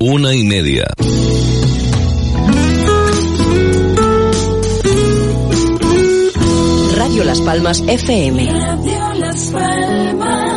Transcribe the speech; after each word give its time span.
una 0.00 0.32
y 0.34 0.44
media. 0.44 0.86
Radio 6.96 7.24
Las 7.24 7.40
Palmas 7.40 7.82
FM. 7.86 8.46
Radio 8.46 9.14
Las 9.14 9.50
Palmas 9.50 10.47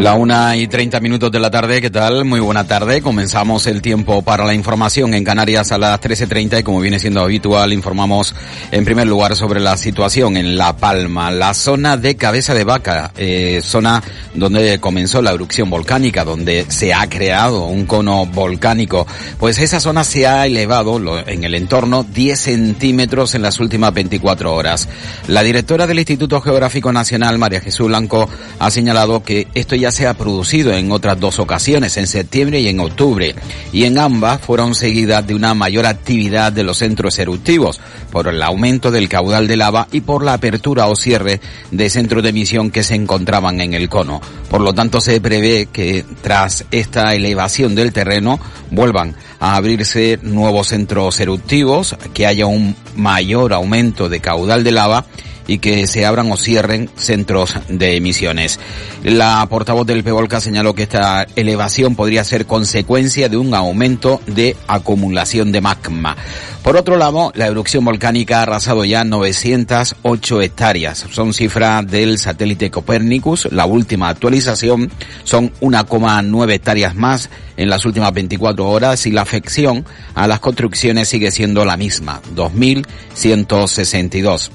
La 0.00 0.14
una 0.14 0.56
y 0.56 0.66
treinta 0.66 0.98
minutos 0.98 1.30
de 1.30 1.38
la 1.38 1.50
tarde, 1.50 1.82
¿qué 1.82 1.90
tal? 1.90 2.24
Muy 2.24 2.40
buena 2.40 2.66
tarde. 2.66 3.02
Comenzamos 3.02 3.66
el 3.66 3.82
tiempo 3.82 4.22
para 4.22 4.46
la 4.46 4.54
información 4.54 5.12
en 5.12 5.24
Canarias 5.24 5.72
a 5.72 5.78
las 5.78 6.00
13.30 6.00 6.60
y 6.60 6.62
como 6.62 6.80
viene 6.80 6.98
siendo 6.98 7.20
habitual, 7.20 7.74
informamos 7.74 8.34
en 8.72 8.86
primer 8.86 9.06
lugar 9.06 9.36
sobre 9.36 9.60
la 9.60 9.76
situación 9.76 10.38
en 10.38 10.56
La 10.56 10.74
Palma, 10.74 11.30
la 11.30 11.52
zona 11.52 11.98
de 11.98 12.16
Cabeza 12.16 12.54
de 12.54 12.64
Vaca, 12.64 13.12
eh, 13.18 13.60
zona 13.62 14.02
donde 14.32 14.80
comenzó 14.80 15.20
la 15.20 15.32
erupción 15.32 15.68
volcánica, 15.68 16.24
donde 16.24 16.64
se 16.68 16.94
ha 16.94 17.06
creado 17.06 17.66
un 17.66 17.84
cono 17.84 18.24
volcánico. 18.24 19.06
Pues 19.38 19.58
esa 19.58 19.80
zona 19.80 20.02
se 20.04 20.26
ha 20.26 20.46
elevado 20.46 20.98
en 21.26 21.44
el 21.44 21.54
entorno 21.54 22.04
10 22.04 22.40
centímetros 22.40 23.34
en 23.34 23.42
las 23.42 23.60
últimas 23.60 23.92
24 23.92 24.54
horas. 24.54 24.88
La 25.28 25.42
directora 25.42 25.86
del 25.86 25.98
Instituto 25.98 26.40
Geográfico 26.40 26.90
Nacional, 26.90 27.36
María 27.36 27.60
Jesús 27.60 27.88
Blanco, 27.88 28.30
ha 28.58 28.70
señalado 28.70 29.22
que 29.22 29.46
esto 29.52 29.76
ya 29.76 29.89
se 29.90 30.06
ha 30.06 30.14
producido 30.14 30.72
en 30.72 30.92
otras 30.92 31.18
dos 31.18 31.38
ocasiones, 31.38 31.96
en 31.96 32.06
septiembre 32.06 32.60
y 32.60 32.68
en 32.68 32.80
octubre, 32.80 33.34
y 33.72 33.84
en 33.84 33.98
ambas 33.98 34.40
fueron 34.40 34.74
seguidas 34.74 35.26
de 35.26 35.34
una 35.34 35.54
mayor 35.54 35.86
actividad 35.86 36.52
de 36.52 36.62
los 36.62 36.78
centros 36.78 37.18
eruptivos, 37.18 37.80
por 38.10 38.28
el 38.28 38.42
aumento 38.42 38.90
del 38.90 39.08
caudal 39.08 39.48
de 39.48 39.56
lava 39.56 39.88
y 39.92 40.00
por 40.00 40.24
la 40.24 40.34
apertura 40.34 40.86
o 40.86 40.96
cierre 40.96 41.40
de 41.70 41.90
centros 41.90 42.22
de 42.22 42.30
emisión 42.30 42.70
que 42.70 42.82
se 42.82 42.94
encontraban 42.94 43.60
en 43.60 43.74
el 43.74 43.88
cono. 43.88 44.20
Por 44.48 44.60
lo 44.60 44.74
tanto, 44.74 45.00
se 45.00 45.20
prevé 45.20 45.68
que 45.72 46.04
tras 46.22 46.64
esta 46.70 47.14
elevación 47.14 47.74
del 47.74 47.92
terreno 47.92 48.40
vuelvan 48.70 49.14
a 49.38 49.56
abrirse 49.56 50.18
nuevos 50.22 50.68
centros 50.68 51.18
eruptivos, 51.20 51.96
que 52.12 52.26
haya 52.26 52.46
un 52.46 52.76
mayor 52.96 53.52
aumento 53.52 54.08
de 54.08 54.20
caudal 54.20 54.64
de 54.64 54.72
lava 54.72 55.06
y 55.50 55.58
que 55.58 55.86
se 55.88 56.06
abran 56.06 56.30
o 56.30 56.36
cierren 56.36 56.88
centros 56.94 57.56
de 57.68 57.96
emisiones. 57.96 58.60
La 59.02 59.44
portavoz 59.50 59.84
del 59.84 60.04
PEVOLCA 60.04 60.40
señaló 60.40 60.76
que 60.76 60.84
esta 60.84 61.26
elevación 61.34 61.96
podría 61.96 62.22
ser 62.22 62.46
consecuencia 62.46 63.28
de 63.28 63.36
un 63.36 63.52
aumento 63.52 64.20
de 64.28 64.56
acumulación 64.68 65.50
de 65.50 65.60
magma. 65.60 66.16
Por 66.62 66.76
otro 66.76 66.96
lado, 66.96 67.32
la 67.34 67.48
erupción 67.48 67.84
volcánica 67.84 68.38
ha 68.38 68.42
arrasado 68.42 68.84
ya 68.84 69.02
908 69.02 70.40
hectáreas. 70.40 71.04
Son 71.10 71.34
cifras 71.34 71.84
del 71.84 72.18
satélite 72.18 72.70
Copernicus. 72.70 73.48
La 73.50 73.66
última 73.66 74.08
actualización 74.08 74.88
son 75.24 75.50
1,9 75.60 76.52
hectáreas 76.52 76.94
más 76.94 77.28
en 77.56 77.70
las 77.70 77.84
últimas 77.84 78.12
24 78.12 78.68
horas 78.68 79.04
y 79.06 79.10
la 79.10 79.22
afección 79.22 79.84
a 80.14 80.28
las 80.28 80.38
construcciones 80.38 81.08
sigue 81.08 81.32
siendo 81.32 81.64
la 81.64 81.76
misma, 81.76 82.20
2.162. 82.36 84.52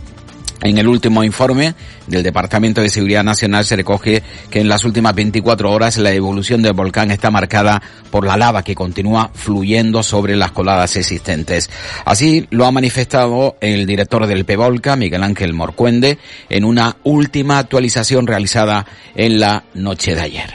En 0.62 0.78
el 0.78 0.88
último 0.88 1.24
informe 1.24 1.76
del 2.08 2.24
Departamento 2.24 2.82
de 2.82 2.90
Seguridad 2.90 3.24
Nacional 3.24 3.66
se 3.66 3.76
recoge 3.76 4.24
que 4.50 4.62
en 4.62 4.70
las 4.70 4.86
últimas 4.86 5.14
24 5.14 5.72
horas 5.72 5.98
la 5.98 6.12
evolución 6.12 6.62
del 6.62 6.74
volcán 6.74 7.12
está 7.12 7.30
marcada 7.30 7.82
por 8.10 8.26
la 8.26 8.38
lava 8.38 8.64
que 8.64 8.74
continúa 8.74 9.30
fluyendo 9.34 10.02
sobre 10.02 10.36
las 10.36 10.52
coladas 10.52 10.96
existentes. 10.96 11.70
Así 12.06 12.48
lo 12.52 12.66
ha 12.66 12.72
manifestado 12.72 13.58
el 13.60 13.86
director 13.86 14.28
del 14.28 14.46
PEVOLCA, 14.46 14.96
Miguel 14.96 15.24
Ángel 15.24 15.54
Morcuende, 15.54 16.18
en 16.50 16.64
una 16.64 16.98
última 17.04 17.60
actualización 17.60 18.26
realizada 18.26 18.86
en 19.14 19.40
la 19.40 19.64
noche 19.74 20.16
de 20.16 20.22
ayer. 20.22 20.54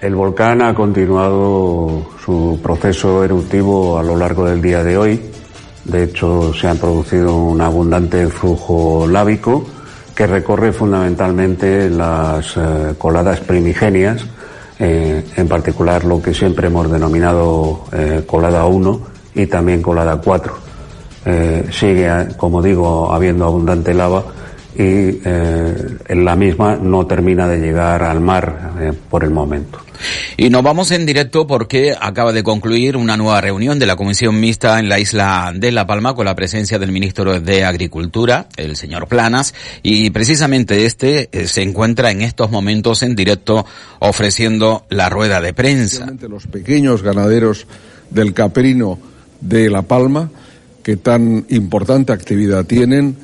El 0.00 0.14
volcán 0.14 0.60
ha 0.60 0.74
continuado 0.74 2.10
su 2.22 2.60
proceso 2.62 3.24
eruptivo 3.24 3.98
a 3.98 4.02
lo 4.02 4.16
largo 4.16 4.44
del 4.44 4.60
día 4.60 4.84
de 4.84 4.98
hoy 4.98 5.20
de 5.86 6.02
hecho, 6.02 6.52
se 6.52 6.68
ha 6.68 6.74
producido 6.74 7.36
un 7.36 7.60
abundante 7.60 8.26
flujo 8.28 9.06
lábico 9.08 9.64
que 10.14 10.26
recorre 10.26 10.72
fundamentalmente 10.72 11.88
las 11.88 12.56
eh, 12.56 12.94
coladas 12.98 13.40
primigenias, 13.40 14.24
eh, 14.78 15.24
en 15.36 15.48
particular 15.48 16.04
lo 16.04 16.20
que 16.20 16.34
siempre 16.34 16.66
hemos 16.66 16.90
denominado 16.90 17.84
eh, 17.92 18.24
colada 18.26 18.66
1 18.66 19.00
y 19.34 19.46
también 19.46 19.82
colada 19.82 20.16
4. 20.16 20.66
sigue, 21.70 22.08
como 22.36 22.62
digo, 22.62 23.12
habiendo 23.12 23.44
abundante 23.44 23.92
lava 23.92 24.24
y 24.78 25.20
en 25.24 26.24
la 26.24 26.36
misma 26.36 26.76
no 26.76 27.06
termina 27.06 27.48
de 27.48 27.58
llegar 27.58 28.02
al 28.02 28.20
mar 28.20 28.72
por 29.10 29.24
el 29.24 29.30
momento. 29.30 29.80
Y 30.36 30.50
nos 30.50 30.62
vamos 30.62 30.90
en 30.90 31.06
directo 31.06 31.46
porque 31.46 31.94
acaba 31.98 32.32
de 32.32 32.42
concluir 32.42 32.96
una 32.96 33.16
nueva 33.16 33.40
reunión 33.40 33.78
de 33.78 33.86
la 33.86 33.96
Comisión 33.96 34.38
Mixta 34.38 34.78
en 34.78 34.88
la 34.88 34.98
isla 34.98 35.52
de 35.54 35.72
La 35.72 35.86
Palma 35.86 36.14
con 36.14 36.26
la 36.26 36.34
presencia 36.34 36.78
del 36.78 36.92
ministro 36.92 37.40
de 37.40 37.64
Agricultura, 37.64 38.48
el 38.56 38.76
señor 38.76 39.08
Planas, 39.08 39.54
y 39.82 40.10
precisamente 40.10 40.84
este 40.84 41.28
eh, 41.32 41.46
se 41.46 41.62
encuentra 41.62 42.10
en 42.10 42.22
estos 42.22 42.50
momentos 42.50 43.02
en 43.02 43.16
directo 43.16 43.64
ofreciendo 43.98 44.84
la 44.90 45.08
rueda 45.08 45.40
de 45.40 45.54
prensa. 45.54 46.06
Los 46.28 46.46
pequeños 46.46 47.02
ganaderos 47.02 47.66
del 48.10 48.34
caprino 48.34 48.98
de 49.40 49.70
La 49.70 49.82
Palma, 49.82 50.30
que 50.82 50.96
tan 50.96 51.46
importante 51.48 52.12
actividad 52.12 52.64
tienen, 52.64 53.16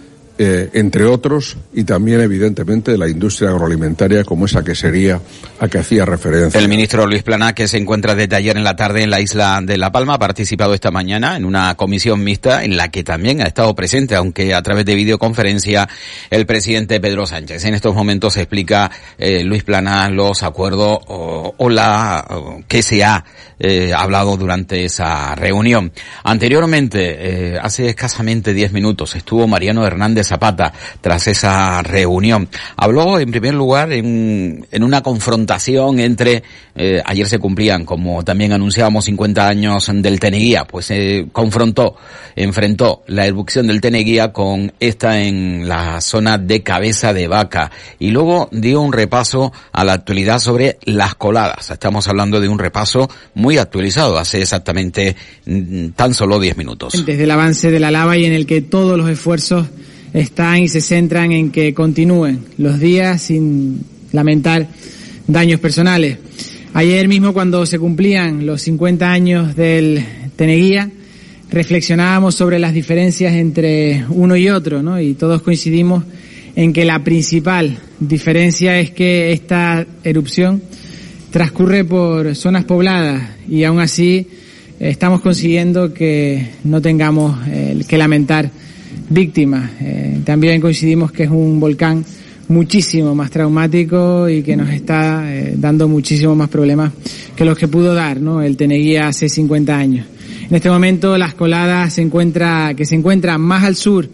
eh, 0.44 0.70
entre 0.72 1.04
otros, 1.04 1.56
y 1.72 1.84
también 1.84 2.20
evidentemente 2.20 2.90
de 2.90 2.98
la 2.98 3.08
industria 3.08 3.50
agroalimentaria 3.50 4.24
como 4.24 4.46
esa 4.46 4.64
que 4.64 4.74
sería 4.74 5.20
a 5.60 5.68
que 5.68 5.78
hacía 5.78 6.04
referencia. 6.04 6.58
El 6.58 6.68
ministro 6.68 7.06
Luis 7.06 7.22
Plana, 7.22 7.54
que 7.54 7.68
se 7.68 7.78
encuentra 7.78 8.16
desde 8.16 8.34
ayer 8.34 8.56
en 8.56 8.64
la 8.64 8.74
tarde 8.74 9.04
en 9.04 9.10
la 9.10 9.20
isla 9.20 9.60
de 9.62 9.78
La 9.78 9.92
Palma, 9.92 10.14
ha 10.14 10.18
participado 10.18 10.74
esta 10.74 10.90
mañana 10.90 11.36
en 11.36 11.44
una 11.44 11.76
comisión 11.76 12.24
mixta 12.24 12.64
en 12.64 12.76
la 12.76 12.88
que 12.88 13.04
también 13.04 13.40
ha 13.40 13.44
estado 13.44 13.72
presente, 13.76 14.16
aunque 14.16 14.52
a 14.52 14.62
través 14.62 14.84
de 14.84 14.96
videoconferencia, 14.96 15.88
el 16.28 16.44
presidente 16.44 16.98
Pedro 16.98 17.24
Sánchez. 17.24 17.64
En 17.64 17.74
estos 17.74 17.94
momentos 17.94 18.36
explica 18.36 18.90
eh, 19.18 19.44
Luis 19.44 19.62
Plana 19.62 20.10
los 20.10 20.42
acuerdos 20.42 20.98
o, 21.06 21.70
la 21.70 22.26
que 22.66 22.82
se 22.82 23.04
ha 23.04 23.24
eh, 23.60 23.92
hablado 23.96 24.36
durante 24.36 24.84
esa 24.84 25.36
reunión. 25.36 25.92
Anteriormente, 26.24 27.56
hace 27.62 27.88
escasamente 27.88 28.52
diez 28.52 28.72
minutos, 28.72 29.14
estuvo 29.14 29.46
Mariano 29.46 29.86
Hernández 29.86 30.31
Zapata 30.32 30.72
tras 31.02 31.26
esa 31.26 31.82
reunión. 31.82 32.48
Habló 32.76 33.18
en 33.18 33.30
primer 33.30 33.52
lugar 33.52 33.92
en, 33.92 34.66
en 34.70 34.82
una 34.82 35.02
confrontación 35.02 36.00
entre, 36.00 36.42
eh, 36.74 37.02
ayer 37.04 37.28
se 37.28 37.38
cumplían, 37.38 37.84
como 37.84 38.24
también 38.24 38.52
anunciábamos, 38.52 39.04
50 39.04 39.46
años 39.46 39.90
del 39.92 40.18
Teneguía, 40.18 40.64
pues 40.64 40.86
se 40.86 41.26
confrontó, 41.32 41.96
enfrentó 42.34 43.02
la 43.08 43.26
erupción 43.26 43.66
del 43.66 43.82
Teneguía 43.82 44.32
con 44.32 44.72
esta 44.80 45.20
en 45.20 45.68
la 45.68 46.00
zona 46.00 46.38
de 46.38 46.62
cabeza 46.62 47.12
de 47.12 47.28
vaca 47.28 47.70
y 47.98 48.10
luego 48.10 48.48
dio 48.52 48.80
un 48.80 48.92
repaso 48.92 49.52
a 49.70 49.84
la 49.84 49.92
actualidad 49.92 50.38
sobre 50.38 50.78
las 50.84 51.14
coladas. 51.14 51.70
Estamos 51.70 52.08
hablando 52.08 52.40
de 52.40 52.48
un 52.48 52.58
repaso 52.58 53.10
muy 53.34 53.58
actualizado, 53.58 54.16
hace 54.16 54.40
exactamente 54.40 55.14
mm, 55.44 55.88
tan 55.88 56.14
solo 56.14 56.40
10 56.40 56.56
minutos. 56.56 57.04
Desde 57.04 57.24
el 57.24 57.30
avance 57.30 57.70
de 57.70 57.80
la 57.80 57.90
lava 57.90 58.16
y 58.16 58.24
en 58.24 58.32
el 58.32 58.46
que 58.46 58.62
todos 58.62 58.96
los 58.96 59.10
esfuerzos 59.10 59.66
están 60.12 60.62
y 60.62 60.68
se 60.68 60.80
centran 60.80 61.32
en 61.32 61.50
que 61.50 61.72
continúen 61.74 62.40
los 62.58 62.78
días 62.78 63.22
sin 63.22 63.80
lamentar 64.12 64.68
daños 65.26 65.60
personales. 65.60 66.18
Ayer 66.74 67.08
mismo 67.08 67.32
cuando 67.32 67.66
se 67.66 67.78
cumplían 67.78 68.46
los 68.46 68.62
50 68.62 69.10
años 69.10 69.56
del 69.56 70.04
Teneguía, 70.36 70.90
reflexionábamos 71.50 72.34
sobre 72.34 72.58
las 72.58 72.72
diferencias 72.72 73.34
entre 73.34 74.04
uno 74.08 74.36
y 74.36 74.48
otro, 74.48 74.82
¿no? 74.82 75.00
Y 75.00 75.14
todos 75.14 75.42
coincidimos 75.42 76.04
en 76.56 76.72
que 76.72 76.84
la 76.84 77.02
principal 77.04 77.78
diferencia 78.00 78.78
es 78.78 78.90
que 78.90 79.32
esta 79.32 79.86
erupción 80.02 80.62
transcurre 81.30 81.84
por 81.84 82.34
zonas 82.34 82.64
pobladas 82.64 83.22
y 83.48 83.64
aún 83.64 83.80
así 83.80 84.26
estamos 84.78 85.20
consiguiendo 85.20 85.94
que 85.94 86.50
no 86.64 86.82
tengamos 86.82 87.38
eh, 87.48 87.80
que 87.86 87.96
lamentar 87.96 88.50
víctimas. 89.12 89.70
Eh, 89.80 90.20
también 90.24 90.60
coincidimos 90.60 91.12
que 91.12 91.24
es 91.24 91.30
un 91.30 91.60
volcán 91.60 92.04
muchísimo 92.48 93.14
más 93.14 93.30
traumático 93.30 94.28
y 94.28 94.42
que 94.42 94.56
nos 94.56 94.70
está 94.70 95.24
eh, 95.26 95.54
dando 95.56 95.88
muchísimo 95.88 96.34
más 96.34 96.48
problemas 96.48 96.92
que 97.34 97.44
los 97.44 97.56
que 97.56 97.68
pudo 97.68 97.94
dar 97.94 98.20
¿no? 98.20 98.42
el 98.42 98.56
Teneguía 98.56 99.08
hace 99.08 99.28
50 99.28 99.76
años. 99.76 100.06
En 100.48 100.56
este 100.56 100.68
momento 100.68 101.16
las 101.16 101.34
coladas 101.34 101.94
se 101.94 102.02
encuentra, 102.02 102.74
que 102.76 102.84
se 102.84 102.94
encuentra 102.94 103.38
más 103.38 103.64
al 103.64 103.76
sur 103.76 104.08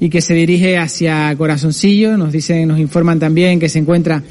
y 0.00 0.08
que 0.08 0.20
se 0.20 0.34
dirige 0.34 0.78
hacia 0.78 1.34
Corazoncillo, 1.36 2.16
nos 2.16 2.32
dicen, 2.32 2.66
nos 2.66 2.78
informan 2.78 3.18
también 3.18 3.60
que 3.60 3.68
se 3.68 3.78
encuentra 3.78 4.22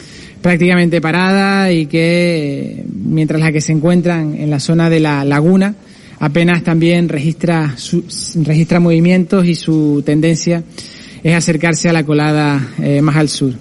prácticamente 0.42 1.00
parada 1.00 1.72
y 1.72 1.86
que 1.86 2.84
mientras 2.92 3.40
las 3.40 3.52
que 3.52 3.62
se 3.62 3.72
encuentran 3.72 4.36
en 4.36 4.50
la 4.50 4.60
zona 4.60 4.90
de 4.90 5.00
la 5.00 5.24
laguna 5.24 5.76
apenas 6.22 6.64
también 6.64 7.10
registra, 7.10 7.76
registra 8.36 8.80
movimientos 8.80 9.46
y 9.46 9.56
su 9.56 10.04
tendencia 10.06 10.64
es 11.24 11.36
acercarse 11.36 11.90
a 11.90 11.94
la 11.94 12.04
colada 12.06 12.74
eh, 12.80 13.02
más 13.02 13.16
al 13.16 13.28
sur. 13.28 13.54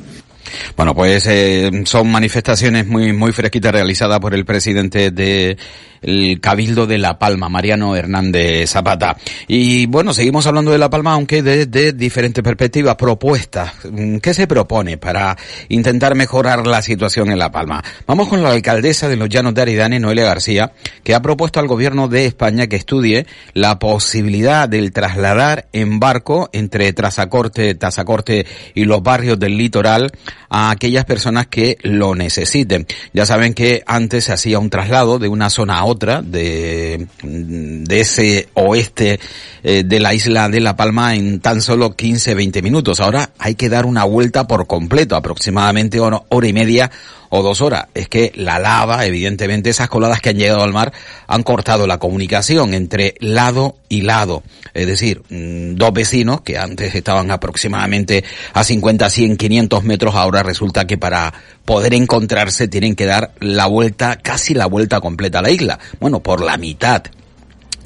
Bueno, 0.76 0.94
pues 0.94 1.26
eh, 1.26 1.70
son 1.84 2.10
manifestaciones 2.10 2.86
muy 2.86 3.12
muy 3.12 3.32
fresquitas 3.32 3.72
realizadas 3.72 4.20
por 4.20 4.34
el 4.34 4.44
presidente 4.44 5.10
de 5.10 5.56
el 6.02 6.40
Cabildo 6.40 6.86
de 6.86 6.98
La 6.98 7.18
Palma, 7.18 7.48
Mariano 7.48 7.96
Hernández 7.96 8.70
Zapata. 8.70 9.16
Y 9.48 9.86
bueno, 9.86 10.12
seguimos 10.12 10.46
hablando 10.46 10.70
de 10.70 10.78
La 10.78 10.90
Palma, 10.90 11.14
aunque 11.14 11.42
desde 11.42 11.92
diferentes 11.92 12.42
perspectivas, 12.42 12.96
propuestas. 12.96 13.72
Mm, 13.90 14.18
¿Qué 14.18 14.34
se 14.34 14.46
propone 14.46 14.98
para 14.98 15.36
intentar 15.68 16.14
mejorar 16.14 16.66
la 16.66 16.82
situación 16.82 17.30
en 17.30 17.38
La 17.38 17.50
Palma? 17.50 17.82
Vamos 18.06 18.28
con 18.28 18.42
la 18.42 18.50
alcaldesa 18.50 19.08
de 19.08 19.16
los 19.16 19.28
Llanos 19.28 19.54
de 19.54 19.62
Aridane, 19.62 20.00
Noelia 20.00 20.24
García, 20.24 20.72
que 21.04 21.14
ha 21.14 21.22
propuesto 21.22 21.60
al 21.60 21.68
gobierno 21.68 22.08
de 22.08 22.26
España 22.26 22.66
que 22.66 22.76
estudie 22.76 23.26
la 23.54 23.78
posibilidad 23.78 24.68
del 24.68 24.92
trasladar 24.92 25.68
en 25.72 26.00
barco 26.00 26.50
entre 26.52 26.92
Trasacorte, 26.92 27.74
Tazacorte 27.74 28.46
y 28.74 28.84
los 28.84 29.02
barrios 29.02 29.38
del 29.38 29.56
litoral 29.56 30.10
a 30.48 30.70
aquellas 30.70 31.04
personas 31.04 31.46
que 31.46 31.78
lo 31.82 32.14
necesiten. 32.14 32.86
Ya 33.12 33.24
saben 33.24 33.54
que 33.54 33.82
antes 33.86 34.24
se 34.24 34.32
hacía 34.32 34.58
un 34.58 34.70
traslado 34.70 35.18
de 35.18 35.28
una 35.28 35.48
zona 35.48 35.78
a 35.78 35.84
otra 35.90 36.22
de, 36.22 37.06
de 37.22 38.00
ese 38.00 38.48
oeste 38.54 39.20
eh, 39.62 39.82
de 39.84 40.00
la 40.00 40.14
isla 40.14 40.48
de 40.48 40.60
La 40.60 40.76
Palma 40.76 41.14
en 41.14 41.40
tan 41.40 41.60
solo 41.60 41.96
15-20 41.96 42.62
minutos. 42.62 43.00
Ahora 43.00 43.30
hay 43.38 43.54
que 43.54 43.68
dar 43.68 43.86
una 43.86 44.04
vuelta 44.04 44.46
por 44.46 44.66
completo, 44.66 45.16
aproximadamente 45.16 46.00
hora, 46.00 46.22
hora 46.28 46.46
y 46.46 46.52
media 46.52 46.90
o 47.30 47.42
dos 47.42 47.62
horas. 47.62 47.86
Es 47.94 48.08
que 48.08 48.32
la 48.34 48.58
lava, 48.58 49.06
evidentemente, 49.06 49.70
esas 49.70 49.88
coladas 49.88 50.20
que 50.20 50.30
han 50.30 50.36
llegado 50.36 50.62
al 50.62 50.72
mar 50.72 50.92
han 51.26 51.42
cortado 51.42 51.86
la 51.86 51.98
comunicación 51.98 52.74
entre 52.74 53.14
lado 53.20 53.76
y 53.88 54.02
lado. 54.02 54.42
Es 54.74 54.86
decir, 54.86 55.22
mm, 55.30 55.76
dos 55.76 55.92
vecinos 55.92 56.42
que 56.42 56.58
antes 56.58 56.94
estaban 56.94 57.30
aproximadamente 57.30 58.24
a 58.52 58.62
50, 58.62 59.08
100, 59.08 59.36
500 59.36 59.84
metros, 59.84 60.14
ahora 60.14 60.42
resulta 60.42 60.86
que 60.86 60.98
para 60.98 61.32
poder 61.64 61.94
encontrarse 61.94 62.68
tienen 62.68 62.94
que 62.94 63.06
dar 63.06 63.32
la 63.40 63.66
vuelta, 63.66 64.16
casi 64.16 64.54
la 64.54 64.66
vuelta 64.66 65.00
completa 65.00 65.38
a 65.38 65.42
la 65.42 65.50
isla. 65.50 65.78
Bueno, 66.00 66.20
por 66.20 66.42
la 66.42 66.56
mitad 66.56 67.02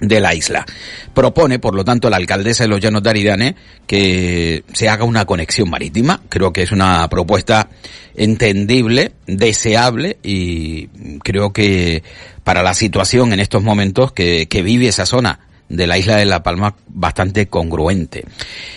de 0.00 0.20
la 0.20 0.34
isla. 0.34 0.64
Propone, 1.12 1.58
por 1.58 1.74
lo 1.74 1.84
tanto, 1.84 2.10
la 2.10 2.16
alcaldesa 2.16 2.64
de 2.64 2.68
los 2.68 2.80
Llanos 2.80 3.02
de 3.02 3.10
Aridane 3.10 3.56
que 3.86 4.64
se 4.72 4.88
haga 4.88 5.04
una 5.04 5.24
conexión 5.24 5.70
marítima. 5.70 6.20
Creo 6.28 6.52
que 6.52 6.62
es 6.62 6.72
una 6.72 7.08
propuesta 7.08 7.68
entendible, 8.16 9.12
deseable 9.26 10.18
y 10.22 10.88
creo 11.22 11.52
que 11.52 12.02
para 12.42 12.62
la 12.62 12.74
situación 12.74 13.32
en 13.32 13.40
estos 13.40 13.62
momentos 13.62 14.12
que, 14.12 14.46
que 14.46 14.62
vive 14.62 14.88
esa 14.88 15.06
zona 15.06 15.40
de 15.68 15.86
la 15.86 15.98
isla 15.98 16.16
de 16.16 16.24
La 16.24 16.42
Palma 16.42 16.74
bastante 16.88 17.46
congruente. 17.46 18.24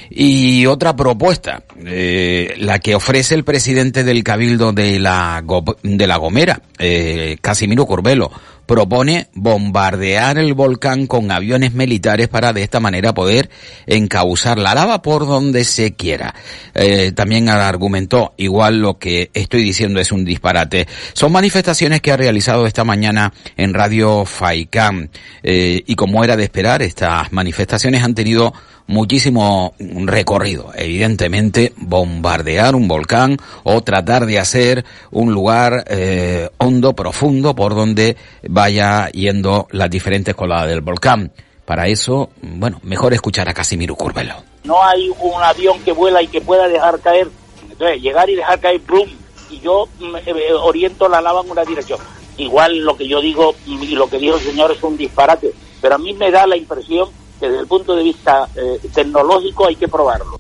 Y 0.10 0.66
otra 0.66 0.96
propuesta, 0.96 1.64
eh, 1.86 2.56
la 2.60 2.80
que 2.80 2.96
ofrece 2.96 3.36
el 3.36 3.44
presidente 3.44 4.04
del 4.04 4.24
Cabildo 4.24 4.72
de 4.72 5.00
la, 5.00 5.44
de 5.84 6.08
la 6.08 6.18
Gomera, 6.18 6.62
eh, 6.80 7.38
Casimiro 7.42 7.86
Curbelo, 7.86 8.32
propone 8.68 9.30
bombardear 9.34 10.38
el 10.38 10.54
volcán 10.54 11.08
con 11.08 11.32
aviones 11.32 11.74
militares 11.74 12.28
para 12.28 12.54
de 12.54 12.62
esta 12.62 12.80
manera 12.80 13.14
poder 13.14 13.50
encauzar 13.88 14.60
la 14.60 14.76
lava 14.76 15.02
por 15.02 15.26
donde 15.26 15.64
se 15.64 15.96
quiera. 15.96 16.36
Eh, 16.76 17.14
también 17.14 17.50
argumentó, 17.50 18.34
igual 18.38 18.80
lo 18.80 19.00
que 19.00 19.32
estoy 19.34 19.64
diciendo 19.64 20.00
es 20.00 20.12
un 20.12 20.26
disparate. 20.26 20.88
Son 21.14 21.32
manifestaciones 21.32 22.02
que 22.02 22.12
ha 22.12 22.18
realizado 22.18 22.68
esta 22.68 22.84
mañana 22.84 23.34
en 23.56 23.74
Radio 23.74 24.26
Faicán 24.26 25.10
eh, 25.42 25.82
y 25.88 25.96
como 25.96 26.24
era 26.24 26.36
de 26.36 26.44
esperar, 26.44 26.82
estas 26.82 27.32
manifestaciones 27.32 28.04
han 28.04 28.14
tenido 28.14 28.54
muchísimo 28.88 29.74
recorrido. 29.80 30.72
Evidentemente, 30.76 31.74
bombardear 31.78 32.76
un 32.76 32.88
volcán 32.88 33.38
o 33.64 33.82
tratar 33.82 34.26
de 34.26 34.40
hacer 34.40 34.86
un 35.12 35.34
lugar 35.34 35.86
eh, 35.88 36.50
hondo, 36.58 36.94
profundo, 36.94 37.54
por 37.54 37.76
donde 37.76 38.18
vaya 38.48 39.10
yendo 39.10 39.68
las 39.72 39.90
diferentes 39.90 40.34
coladas 40.36 40.70
del 40.70 40.82
volcán. 40.82 41.32
Para 41.66 41.88
eso, 41.88 42.30
bueno, 42.42 42.80
mejor 42.84 43.14
escuchar 43.14 43.50
a 43.50 43.54
Casimiro 43.54 43.96
Curvelo. 43.96 44.36
No 44.64 44.82
hay 44.84 45.10
un 45.10 45.44
avión 45.44 45.80
que 45.84 45.92
vuela 45.92 46.22
y 46.22 46.28
que 46.28 46.42
pueda 46.42 46.68
dejar 46.68 47.00
caer. 47.02 47.28
Entonces, 47.70 48.02
llegar 48.02 48.30
y 48.30 48.36
dejar 48.36 48.60
caer, 48.60 48.80
¡plum! 48.82 49.10
Y 49.50 49.60
yo 49.60 49.88
mm, 50.00 50.16
eh, 50.26 50.54
oriento 50.54 51.10
la 51.10 51.22
lava 51.22 51.42
en 51.42 51.52
una 51.52 51.64
dirección. 51.64 52.00
Igual 52.38 52.80
lo 52.80 52.96
que 52.96 53.08
yo 53.08 53.20
digo 53.20 53.56
y 53.66 53.96
lo 53.96 54.10
que 54.10 54.18
dijo 54.18 54.38
el 54.38 54.44
señor 54.44 54.72
es 54.72 54.82
un 54.84 54.96
disparate. 54.96 55.54
Pero 55.82 55.96
a 55.96 55.98
mí 55.98 56.14
me 56.14 56.32
da 56.32 56.48
la 56.48 56.56
impresión 56.56 57.10
que 57.38 57.48
desde 57.48 57.62
el 57.62 57.68
punto 57.68 57.96
de 57.96 58.04
vista 58.04 58.48
eh, 58.56 58.80
tecnológico 58.94 59.68
hay 59.68 59.76
que 59.76 59.88
probarlo. 59.88 60.40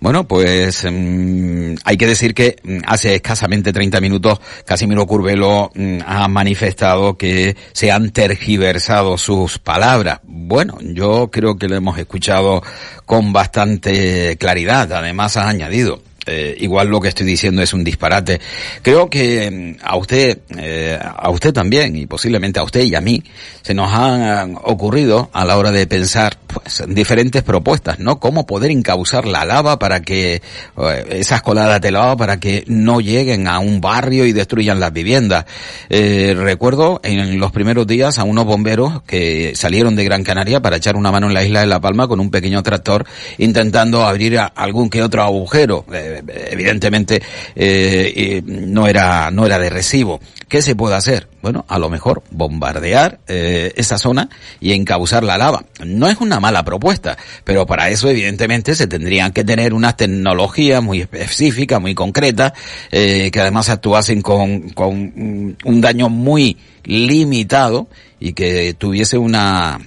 Bueno, 0.00 0.26
pues 0.26 0.86
mm, 0.90 1.74
hay 1.84 1.96
que 1.96 2.06
decir 2.06 2.34
que 2.34 2.56
mm, 2.62 2.78
hace 2.86 3.16
escasamente 3.16 3.72
30 3.72 4.00
minutos 4.00 4.40
Casimiro 4.64 5.06
Curvelo 5.06 5.70
mm, 5.74 5.98
ha 6.06 6.28
manifestado 6.28 7.16
que 7.16 7.56
se 7.72 7.90
han 7.90 8.10
tergiversado 8.10 9.18
sus 9.18 9.58
palabras. 9.58 10.20
Bueno, 10.24 10.78
yo 10.80 11.28
creo 11.30 11.56
que 11.56 11.68
lo 11.68 11.76
hemos 11.76 11.98
escuchado 11.98 12.62
con 13.06 13.32
bastante 13.32 14.36
claridad. 14.38 14.92
Además 14.92 15.36
ha 15.36 15.48
añadido, 15.48 16.00
eh, 16.28 16.56
igual 16.60 16.88
lo 16.88 17.00
que 17.00 17.08
estoy 17.08 17.26
diciendo 17.26 17.62
es 17.62 17.72
un 17.72 17.84
disparate. 17.84 18.40
Creo 18.82 19.08
que 19.08 19.50
mm, 19.50 19.84
a 19.84 19.96
usted, 19.96 20.38
eh, 20.56 20.98
a 21.00 21.30
usted 21.30 21.52
también, 21.52 21.96
y 21.96 22.06
posiblemente 22.06 22.60
a 22.60 22.62
usted 22.62 22.82
y 22.82 22.94
a 22.94 23.00
mí, 23.00 23.22
se 23.62 23.74
nos 23.74 23.92
han 23.92 24.56
ocurrido 24.62 25.30
a 25.32 25.44
la 25.44 25.58
hora 25.58 25.70
de 25.70 25.86
pensar 25.86 26.38
pues, 26.46 26.82
diferentes 26.88 27.42
propuestas, 27.42 27.98
¿no? 27.98 28.18
Cómo 28.18 28.46
poder 28.46 28.70
encauzar 28.70 29.26
la 29.26 29.44
lava 29.44 29.78
para 29.78 30.00
que 30.00 30.36
eh, 30.36 31.06
esas 31.10 31.42
coladas 31.42 31.80
de 31.80 31.90
lava 31.90 32.16
para 32.16 32.40
que 32.40 32.64
no 32.66 33.00
lleguen 33.00 33.46
a 33.46 33.58
un 33.58 33.80
barrio 33.80 34.24
y 34.24 34.32
destruyan 34.32 34.80
las 34.80 34.92
viviendas. 34.92 35.44
Eh, 35.90 36.34
recuerdo 36.36 37.00
en 37.02 37.38
los 37.38 37.52
primeros 37.52 37.86
días 37.86 38.18
a 38.18 38.24
unos 38.24 38.44
bomberos 38.44 39.02
que 39.02 39.52
salieron 39.54 39.96
de 39.96 40.04
Gran 40.04 40.24
Canaria 40.24 40.60
para 40.60 40.76
echar 40.76 40.96
una 40.96 41.12
mano 41.12 41.26
en 41.26 41.34
la 41.34 41.44
isla 41.44 41.60
de 41.60 41.66
La 41.66 41.80
Palma 41.80 42.08
con 42.08 42.20
un 42.20 42.30
pequeño 42.30 42.62
tractor 42.62 43.04
intentando 43.36 44.04
abrir 44.04 44.38
algún 44.54 44.90
que 44.90 45.02
otro 45.02 45.22
agujero. 45.22 45.84
Evidentemente 46.26 47.22
eh, 47.54 48.42
no 48.44 48.86
era 48.86 49.30
no 49.30 49.46
era 49.46 49.58
de 49.58 49.70
recibo. 49.70 50.20
¿Qué 50.48 50.62
se 50.62 50.74
puede 50.74 50.94
hacer? 50.94 51.28
Bueno, 51.42 51.66
a 51.68 51.78
lo 51.78 51.90
mejor 51.90 52.22
bombardear 52.30 53.20
eh, 53.28 53.72
esa 53.76 53.98
zona 53.98 54.30
y 54.60 54.72
encauzar 54.72 55.22
la 55.22 55.36
lava. 55.36 55.64
No 55.84 56.08
es 56.08 56.18
una 56.20 56.40
mala 56.40 56.64
propuesta, 56.64 57.18
pero 57.44 57.66
para 57.66 57.90
eso 57.90 58.08
evidentemente 58.08 58.74
se 58.74 58.86
tendrían 58.86 59.32
que 59.32 59.44
tener 59.44 59.74
unas 59.74 59.96
tecnologías 59.96 60.82
muy 60.82 61.02
específicas, 61.02 61.80
muy 61.80 61.94
concretas, 61.94 62.54
eh, 62.90 63.30
que 63.30 63.40
además 63.40 63.68
actuasen 63.68 64.22
con, 64.22 64.70
con 64.70 65.56
un 65.64 65.80
daño 65.80 66.08
muy 66.08 66.56
limitado 66.84 67.88
y 68.18 68.32
que 68.32 68.74
tuviese 68.74 69.18
una 69.18 69.78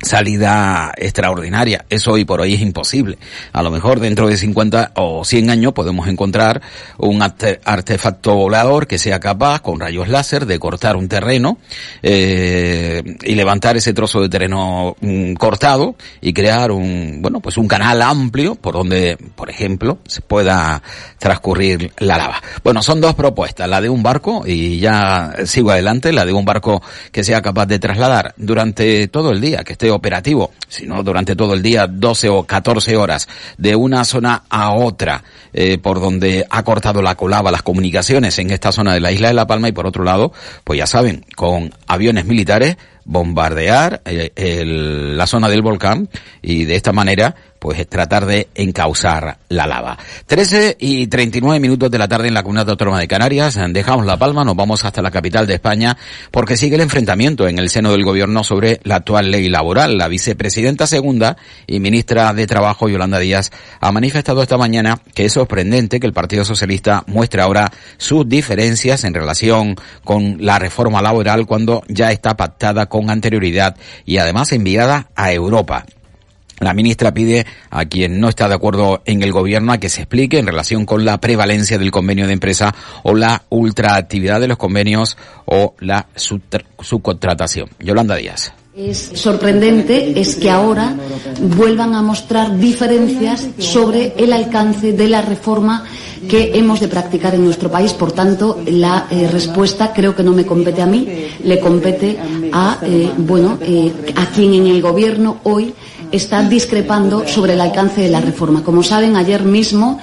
salida 0.00 0.92
extraordinaria. 0.96 1.86
Eso 1.88 2.12
hoy 2.12 2.24
por 2.24 2.40
hoy 2.40 2.54
es 2.54 2.60
imposible. 2.60 3.18
A 3.52 3.62
lo 3.62 3.70
mejor 3.70 4.00
dentro 4.00 4.28
de 4.28 4.36
50 4.36 4.92
o 4.94 5.24
100 5.24 5.50
años 5.50 5.72
podemos 5.72 6.06
encontrar 6.08 6.60
un 6.98 7.22
artefacto 7.22 8.34
volador 8.34 8.86
que 8.86 8.98
sea 8.98 9.20
capaz 9.20 9.60
con 9.60 9.80
rayos 9.80 10.08
láser 10.08 10.46
de 10.46 10.58
cortar 10.58 10.96
un 10.96 11.08
terreno 11.08 11.58
eh, 12.02 13.02
y 13.22 13.34
levantar 13.34 13.76
ese 13.76 13.94
trozo 13.94 14.20
de 14.20 14.28
terreno 14.28 14.96
mm, 15.00 15.34
cortado 15.34 15.96
y 16.20 16.32
crear 16.32 16.70
un 16.72 17.20
bueno 17.22 17.40
pues 17.40 17.56
un 17.56 17.68
canal 17.68 18.02
amplio 18.02 18.54
por 18.54 18.74
donde 18.74 19.16
por 19.34 19.48
ejemplo 19.50 19.98
se 20.06 20.20
pueda 20.20 20.82
transcurrir 21.18 21.92
la 21.98 22.18
lava. 22.18 22.42
Bueno, 22.62 22.82
son 22.82 23.00
dos 23.00 23.14
propuestas, 23.14 23.68
la 23.68 23.80
de 23.80 23.88
un 23.88 24.02
barco 24.02 24.44
y 24.46 24.78
ya 24.78 25.34
sigo 25.46 25.70
adelante, 25.70 26.12
la 26.12 26.26
de 26.26 26.32
un 26.32 26.44
barco 26.44 26.82
que 27.12 27.24
sea 27.24 27.40
capaz 27.40 27.66
de 27.66 27.78
trasladar 27.78 28.34
durante 28.36 29.08
todo 29.08 29.30
el 29.30 29.40
día 29.40 29.64
que 29.64 29.72
esté 29.72 29.85
operativo, 29.90 30.52
sino 30.68 31.02
durante 31.02 31.36
todo 31.36 31.54
el 31.54 31.62
día, 31.62 31.86
12 31.86 32.28
o 32.28 32.44
14 32.44 32.96
horas, 32.96 33.28
de 33.58 33.76
una 33.76 34.04
zona 34.04 34.44
a 34.48 34.72
otra, 34.72 35.24
eh, 35.52 35.78
por 35.78 36.00
donde 36.00 36.46
ha 36.48 36.62
cortado 36.62 37.02
la 37.02 37.14
colaba 37.14 37.50
las 37.50 37.62
comunicaciones 37.62 38.38
en 38.38 38.50
esta 38.50 38.72
zona 38.72 38.94
de 38.94 39.00
la 39.00 39.12
isla 39.12 39.28
de 39.28 39.34
La 39.34 39.46
Palma. 39.46 39.68
Y 39.68 39.72
por 39.72 39.86
otro 39.86 40.04
lado, 40.04 40.32
pues 40.64 40.78
ya 40.78 40.86
saben, 40.86 41.24
con 41.34 41.72
aviones 41.86 42.26
militares, 42.26 42.76
bombardear 43.04 44.02
eh, 44.04 44.64
la 44.64 45.26
zona 45.26 45.48
del 45.48 45.62
volcán 45.62 46.08
y 46.42 46.64
de 46.64 46.74
esta 46.74 46.92
manera 46.92 47.36
pues 47.66 47.84
tratar 47.88 48.26
de 48.26 48.46
encauzar 48.54 49.38
la 49.48 49.66
lava. 49.66 49.98
13 50.26 50.76
y 50.78 51.08
39 51.08 51.58
minutos 51.58 51.90
de 51.90 51.98
la 51.98 52.06
tarde 52.06 52.28
en 52.28 52.34
la 52.34 52.44
Comunidad 52.44 52.70
Autónoma 52.70 53.00
de 53.00 53.08
Canarias. 53.08 53.58
Dejamos 53.70 54.06
La 54.06 54.16
Palma, 54.16 54.44
nos 54.44 54.54
vamos 54.54 54.84
hasta 54.84 55.02
la 55.02 55.10
capital 55.10 55.48
de 55.48 55.54
España 55.54 55.96
porque 56.30 56.56
sigue 56.56 56.76
el 56.76 56.82
enfrentamiento 56.82 57.48
en 57.48 57.58
el 57.58 57.68
seno 57.68 57.90
del 57.90 58.04
gobierno 58.04 58.44
sobre 58.44 58.78
la 58.84 58.94
actual 58.94 59.32
ley 59.32 59.48
laboral. 59.48 59.98
La 59.98 60.06
vicepresidenta 60.06 60.86
segunda 60.86 61.36
y 61.66 61.80
ministra 61.80 62.32
de 62.34 62.46
Trabajo, 62.46 62.88
Yolanda 62.88 63.18
Díaz, 63.18 63.50
ha 63.80 63.90
manifestado 63.90 64.42
esta 64.42 64.56
mañana 64.56 65.00
que 65.12 65.24
es 65.24 65.32
sorprendente 65.32 65.98
que 65.98 66.06
el 66.06 66.12
Partido 66.12 66.44
Socialista 66.44 67.02
muestre 67.08 67.42
ahora 67.42 67.72
sus 67.96 68.28
diferencias 68.28 69.02
en 69.02 69.12
relación 69.12 69.74
con 70.04 70.36
la 70.38 70.60
reforma 70.60 71.02
laboral 71.02 71.46
cuando 71.46 71.82
ya 71.88 72.12
está 72.12 72.36
pactada 72.36 72.86
con 72.86 73.10
anterioridad 73.10 73.76
y 74.04 74.18
además 74.18 74.52
enviada 74.52 75.08
a 75.16 75.32
Europa. 75.32 75.84
La 76.58 76.74
ministra 76.74 77.12
pide 77.12 77.46
a 77.70 77.84
quien 77.84 78.18
no 78.20 78.28
está 78.28 78.48
de 78.48 78.54
acuerdo 78.54 79.02
en 79.04 79.22
el 79.22 79.32
gobierno 79.32 79.72
a 79.72 79.78
que 79.78 79.88
se 79.88 80.02
explique 80.02 80.38
en 80.38 80.46
relación 80.46 80.86
con 80.86 81.04
la 81.04 81.20
prevalencia 81.20 81.78
del 81.78 81.90
convenio 81.90 82.26
de 82.26 82.32
empresa 82.32 82.74
o 83.02 83.14
la 83.14 83.42
ultraactividad 83.50 84.40
de 84.40 84.48
los 84.48 84.56
convenios 84.56 85.16
o 85.44 85.74
la 85.80 86.06
subcontratación. 86.14 87.68
Yolanda 87.78 88.16
Díaz 88.16 88.52
es 88.76 89.10
sorprendente 89.14 90.20
es 90.20 90.36
que 90.36 90.50
ahora 90.50 90.94
vuelvan 91.40 91.94
a 91.94 92.02
mostrar 92.02 92.58
diferencias 92.58 93.48
sobre 93.56 94.12
el 94.18 94.34
alcance 94.34 94.92
de 94.92 95.08
la 95.08 95.22
reforma 95.22 95.84
que 96.28 96.58
hemos 96.58 96.80
de 96.80 96.88
practicar 96.88 97.34
en 97.34 97.44
nuestro 97.44 97.70
país. 97.70 97.94
Por 97.94 98.12
tanto, 98.12 98.60
la 98.66 99.06
eh, 99.10 99.28
respuesta 99.32 99.94
creo 99.94 100.14
que 100.14 100.22
no 100.22 100.32
me 100.32 100.44
compete 100.44 100.82
a 100.82 100.86
mí, 100.86 101.08
le 101.42 101.58
compete 101.58 102.18
a 102.52 102.78
eh, 102.82 103.10
bueno 103.16 103.58
eh, 103.62 103.90
a 104.14 104.26
quien 104.26 104.52
en 104.52 104.66
el 104.66 104.82
gobierno 104.82 105.40
hoy 105.44 105.72
está 106.16 106.42
discrepando 106.42 107.26
sobre 107.26 107.52
el 107.52 107.60
alcance 107.60 108.00
de 108.00 108.08
la 108.08 108.20
reforma. 108.20 108.62
Como 108.62 108.82
saben, 108.82 109.16
ayer 109.16 109.42
mismo 109.44 110.00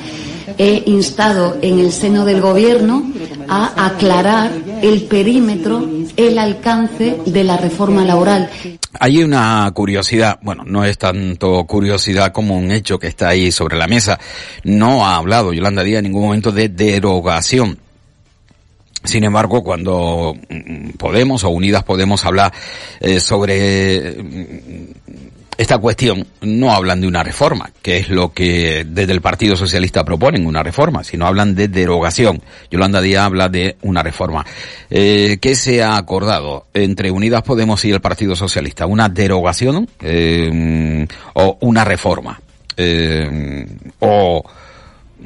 he 0.58 0.84
instado 0.86 1.58
en 1.62 1.80
el 1.80 1.92
seno 1.92 2.26
del 2.26 2.42
Gobierno 2.42 3.04
a 3.48 3.86
aclarar 3.86 4.52
el 4.82 5.04
perímetro, 5.04 5.88
el 6.16 6.38
alcance 6.38 7.18
de 7.26 7.44
la 7.44 7.58
reforma 7.58 8.04
laboral. 8.04 8.50
Hay 9.00 9.24
una 9.24 9.70
curiosidad, 9.74 10.40
bueno, 10.42 10.64
no 10.66 10.86
es 10.86 10.98
tanto 10.98 11.66
curiosidad 11.66 12.32
como 12.32 12.58
un 12.58 12.72
hecho 12.72 13.00
que 13.00 13.08
está 13.08 13.30
ahí 13.30 13.52
sobre 13.52 13.78
la 13.78 13.88
mesa. 13.88 14.20
No 14.64 15.06
ha 15.06 15.18
hablado 15.18 15.54
Yolanda 15.54 15.84
Díaz 15.84 16.00
en 16.00 16.06
ningún 16.06 16.24
momento 16.24 16.52
de 16.52 16.70
derogación. 16.70 17.80
Sin 19.04 19.24
embargo, 19.26 19.64
cuando 19.64 20.34
mm, 20.50 20.92
Podemos 20.92 21.44
o 21.44 21.50
Unidas 21.50 21.84
Podemos 21.84 22.24
hablar 22.24 22.54
eh, 23.02 23.20
sobre 23.20 24.16
mm, 24.24 25.33
esta 25.58 25.78
cuestión 25.78 26.26
no 26.42 26.72
hablan 26.72 27.02
de 27.02 27.08
una 27.08 27.24
reforma, 27.24 27.72
que 27.82 27.98
es 27.98 28.10
lo 28.10 28.34
que 28.34 28.86
desde 28.88 29.14
el 29.14 29.22
Partido 29.22 29.56
Socialista 29.56 30.04
proponen, 30.04 30.46
una 30.46 30.64
reforma, 30.64 31.04
sino 31.04 31.28
hablan 31.28 31.56
de 31.56 31.68
derogación. 31.68 32.42
Yolanda 32.72 33.02
Díaz 33.02 33.26
habla 33.26 33.50
de 33.50 33.78
una 33.82 34.04
reforma. 34.04 34.46
Eh, 34.90 35.38
¿Qué 35.42 35.56
se 35.56 35.84
ha 35.84 35.98
acordado 35.98 36.68
entre 36.74 37.12
Unidas 37.12 37.44
Podemos 37.44 37.84
y 37.86 37.92
el 37.92 38.02
Partido 38.02 38.36
Socialista? 38.36 38.86
¿Una 38.86 39.10
derogación 39.10 39.88
eh, 40.02 41.08
o 41.34 41.58
una 41.62 41.84
reforma? 41.84 42.40
Eh, 42.76 43.68
o 44.00 44.44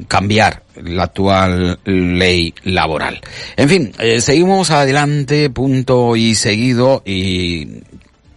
cambiar 0.06 0.62
la 0.76 1.04
actual 1.04 1.80
ley 1.84 2.54
laboral. 2.64 3.20
En 3.56 3.68
fin, 3.68 3.92
eh, 3.98 4.20
seguimos 4.20 4.70
adelante, 4.70 5.50
punto 5.50 6.14
y 6.14 6.34
seguido, 6.34 7.02
y 7.04 7.82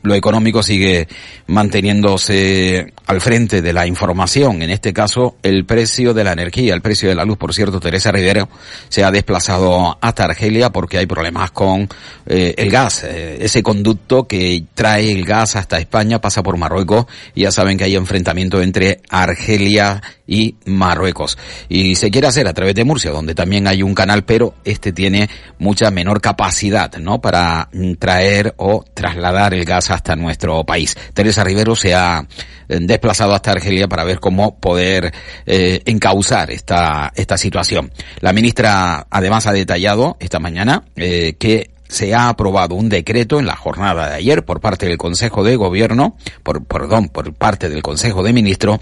lo 0.04 0.16
económico 0.16 0.64
sigue 0.64 1.08
manteniéndose 1.48 2.94
al 3.06 3.22
frente 3.22 3.62
de 3.62 3.74
la 3.74 3.86
información. 3.86 4.62
En 4.62 4.70
este 4.70 4.94
caso, 4.94 5.36
el 5.44 5.66
precio 5.66 6.14
de 6.14 6.24
la 6.24 6.32
energía, 6.32 6.74
el 6.74 6.82
precio 6.82 7.10
de 7.10 7.16
la 7.16 7.26
luz. 7.26 7.38
Por 7.38 7.54
cierto, 7.54 7.80
Teresa 7.80 8.12
Rivero 8.12 8.50
se 8.90 9.04
ha 9.04 9.12
desplazado 9.12 9.98
hasta 10.02 10.24
Argelia 10.24 10.70
porque 10.72 10.98
hay 10.98 11.06
problemas 11.06 11.52
con 11.52 11.90
eh, 12.26 12.56
el 12.58 12.70
gas. 12.70 13.04
Eh, 13.04 13.40
ese 13.42 13.62
conducto 13.62 14.28
que 14.28 14.64
trae 14.74 15.12
el 15.12 15.26
gas 15.26 15.56
hasta 15.56 15.78
España 15.78 16.20
pasa 16.20 16.42
por 16.42 16.58
Marruecos 16.58 17.06
y 17.36 17.42
ya 17.42 17.52
saben 17.52 17.78
que 17.78 17.84
hay 17.84 17.96
enfrentamiento 17.96 18.62
entre 18.62 19.02
Argelia 19.10 20.02
y 20.26 20.56
Marruecos. 20.66 21.38
Y 21.68 21.96
se 21.96 22.10
quiere 22.10 22.28
hacer 22.28 22.48
a 22.48 22.54
través 22.54 22.74
de 22.74 22.86
Murcia, 22.86 23.12
donde 23.12 23.36
también 23.36 23.68
hay 23.68 23.84
un 23.84 23.94
canal, 23.94 24.24
pero 24.24 24.56
este 24.64 24.94
tiene 24.94 25.30
mucha 25.60 25.92
menor 25.92 26.22
capacidad, 26.22 26.96
¿no? 26.98 27.20
Para 27.20 27.68
mm, 27.74 27.96
traer 27.96 28.54
o 28.58 28.86
trasladar 28.94 29.54
el 29.54 29.66
gas 29.66 29.91
hasta 29.92 30.16
nuestro 30.16 30.64
país. 30.64 30.96
Teresa 31.14 31.44
Rivero 31.44 31.76
se 31.76 31.94
ha 31.94 32.26
eh, 32.68 32.80
desplazado 32.82 33.34
hasta 33.34 33.52
Argelia 33.52 33.88
para 33.88 34.04
ver 34.04 34.20
cómo 34.20 34.60
poder 34.60 35.14
eh, 35.46 35.82
encauzar 35.86 36.52
esta, 36.52 37.12
esta 37.16 37.38
situación. 37.38 37.92
La 38.20 38.34
ministra 38.34 39.08
además 39.10 39.48
ha 39.48 39.54
detallado 39.54 40.18
esta 40.20 40.40
mañana 40.40 40.84
eh, 40.96 41.36
que 41.38 41.72
se 41.88 42.16
ha 42.16 42.30
aprobado 42.30 42.76
un 42.76 42.88
decreto 42.88 43.40
en 43.40 43.46
la 43.46 43.56
jornada 43.58 44.10
de 44.10 44.16
ayer 44.16 44.46
por 44.46 44.62
parte 44.62 44.88
del 44.88 44.98
Consejo 44.98 45.44
de 45.44 45.58
Gobierno, 45.58 46.16
por, 46.42 46.64
perdón, 46.66 47.10
por 47.10 47.34
parte 47.34 47.70
del 47.70 47.82
Consejo 47.82 48.24
de 48.24 48.32
Ministros, 48.32 48.80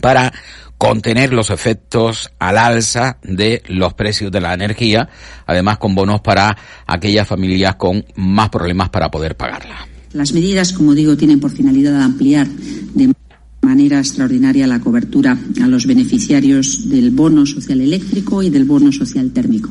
para 0.00 0.32
contener 0.78 1.32
los 1.32 1.50
efectos 1.50 2.30
al 2.38 2.56
alza 2.56 3.18
de 3.22 3.62
los 3.66 3.94
precios 3.94 4.30
de 4.30 4.40
la 4.40 4.54
energía, 4.54 5.08
además 5.44 5.78
con 5.78 5.96
bonos 5.96 6.20
para 6.20 6.56
aquellas 6.86 7.26
familias 7.26 7.74
con 7.74 8.06
más 8.14 8.48
problemas 8.48 8.88
para 8.88 9.10
poder 9.10 9.36
pagarla. 9.36 9.88
Las 10.12 10.32
medidas, 10.32 10.72
como 10.72 10.94
digo, 10.94 11.16
tienen 11.16 11.40
por 11.40 11.50
finalidad 11.50 12.00
ampliar 12.00 12.48
de 12.94 13.12
manera 13.62 13.98
extraordinaria 13.98 14.66
la 14.66 14.80
cobertura 14.80 15.38
a 15.60 15.68
los 15.68 15.86
beneficiarios 15.86 16.88
del 16.88 17.10
bono 17.10 17.44
social 17.44 17.80
eléctrico 17.80 18.42
y 18.42 18.48
del 18.48 18.64
bono 18.64 18.90
social 18.90 19.30
térmico. 19.32 19.68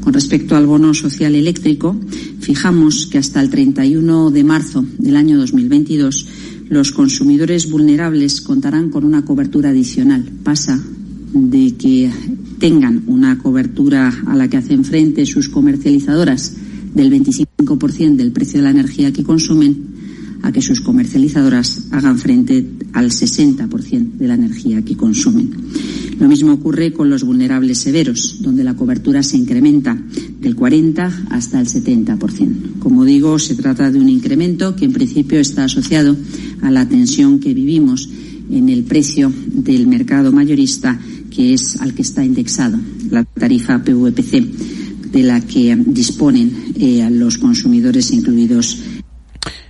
Con 0.00 0.12
respecto 0.12 0.56
al 0.56 0.66
bono 0.66 0.92
social 0.92 1.34
eléctrico, 1.34 1.96
fijamos 2.40 3.06
que 3.06 3.18
hasta 3.18 3.40
el 3.40 3.48
31 3.48 4.30
de 4.30 4.44
marzo 4.44 4.84
del 4.98 5.16
año 5.16 5.38
2022 5.38 6.26
los 6.68 6.92
consumidores 6.92 7.70
vulnerables 7.70 8.40
contarán 8.40 8.90
con 8.90 9.04
una 9.04 9.24
cobertura 9.24 9.70
adicional. 9.70 10.24
Pasa 10.42 10.82
de 11.32 11.74
que 11.76 12.10
tengan 12.58 13.04
una 13.06 13.38
cobertura 13.38 14.12
a 14.26 14.36
la 14.36 14.48
que 14.48 14.58
hacen 14.58 14.84
frente 14.84 15.24
sus 15.24 15.48
comercializadoras 15.48 16.56
del 16.94 17.10
25% 17.10 17.51
del 17.64 18.32
precio 18.32 18.58
de 18.58 18.64
la 18.64 18.70
energía 18.70 19.12
que 19.12 19.22
consumen 19.22 19.92
a 20.42 20.50
que 20.50 20.60
sus 20.60 20.80
comercializadoras 20.80 21.86
hagan 21.92 22.18
frente 22.18 22.66
al 22.92 23.10
60% 23.10 24.18
de 24.18 24.28
la 24.28 24.34
energía 24.34 24.82
que 24.82 24.96
consumen. 24.96 25.50
Lo 26.18 26.28
mismo 26.28 26.52
ocurre 26.52 26.92
con 26.92 27.08
los 27.08 27.22
vulnerables 27.24 27.78
severos, 27.78 28.42
donde 28.42 28.64
la 28.64 28.74
cobertura 28.74 29.22
se 29.22 29.36
incrementa 29.36 29.96
del 30.40 30.56
40 30.56 31.26
hasta 31.30 31.60
el 31.60 31.66
70%. 31.66 32.78
Como 32.80 33.04
digo, 33.04 33.38
se 33.38 33.54
trata 33.54 33.90
de 33.90 34.00
un 34.00 34.08
incremento 34.08 34.74
que 34.74 34.84
en 34.84 34.92
principio 34.92 35.38
está 35.38 35.64
asociado 35.64 36.16
a 36.60 36.70
la 36.70 36.88
tensión 36.88 37.38
que 37.38 37.54
vivimos 37.54 38.08
en 38.50 38.68
el 38.68 38.82
precio 38.82 39.32
del 39.46 39.86
mercado 39.86 40.32
mayorista, 40.32 40.98
que 41.30 41.54
es 41.54 41.80
al 41.80 41.94
que 41.94 42.02
está 42.02 42.24
indexado 42.24 42.78
la 43.10 43.24
tarifa 43.24 43.82
PVPC 43.82 44.71
de 45.12 45.22
la 45.22 45.40
que 45.40 45.76
disponen 45.76 46.74
eh, 46.80 47.06
los 47.10 47.38
consumidores 47.38 48.10
incluidos 48.10 48.78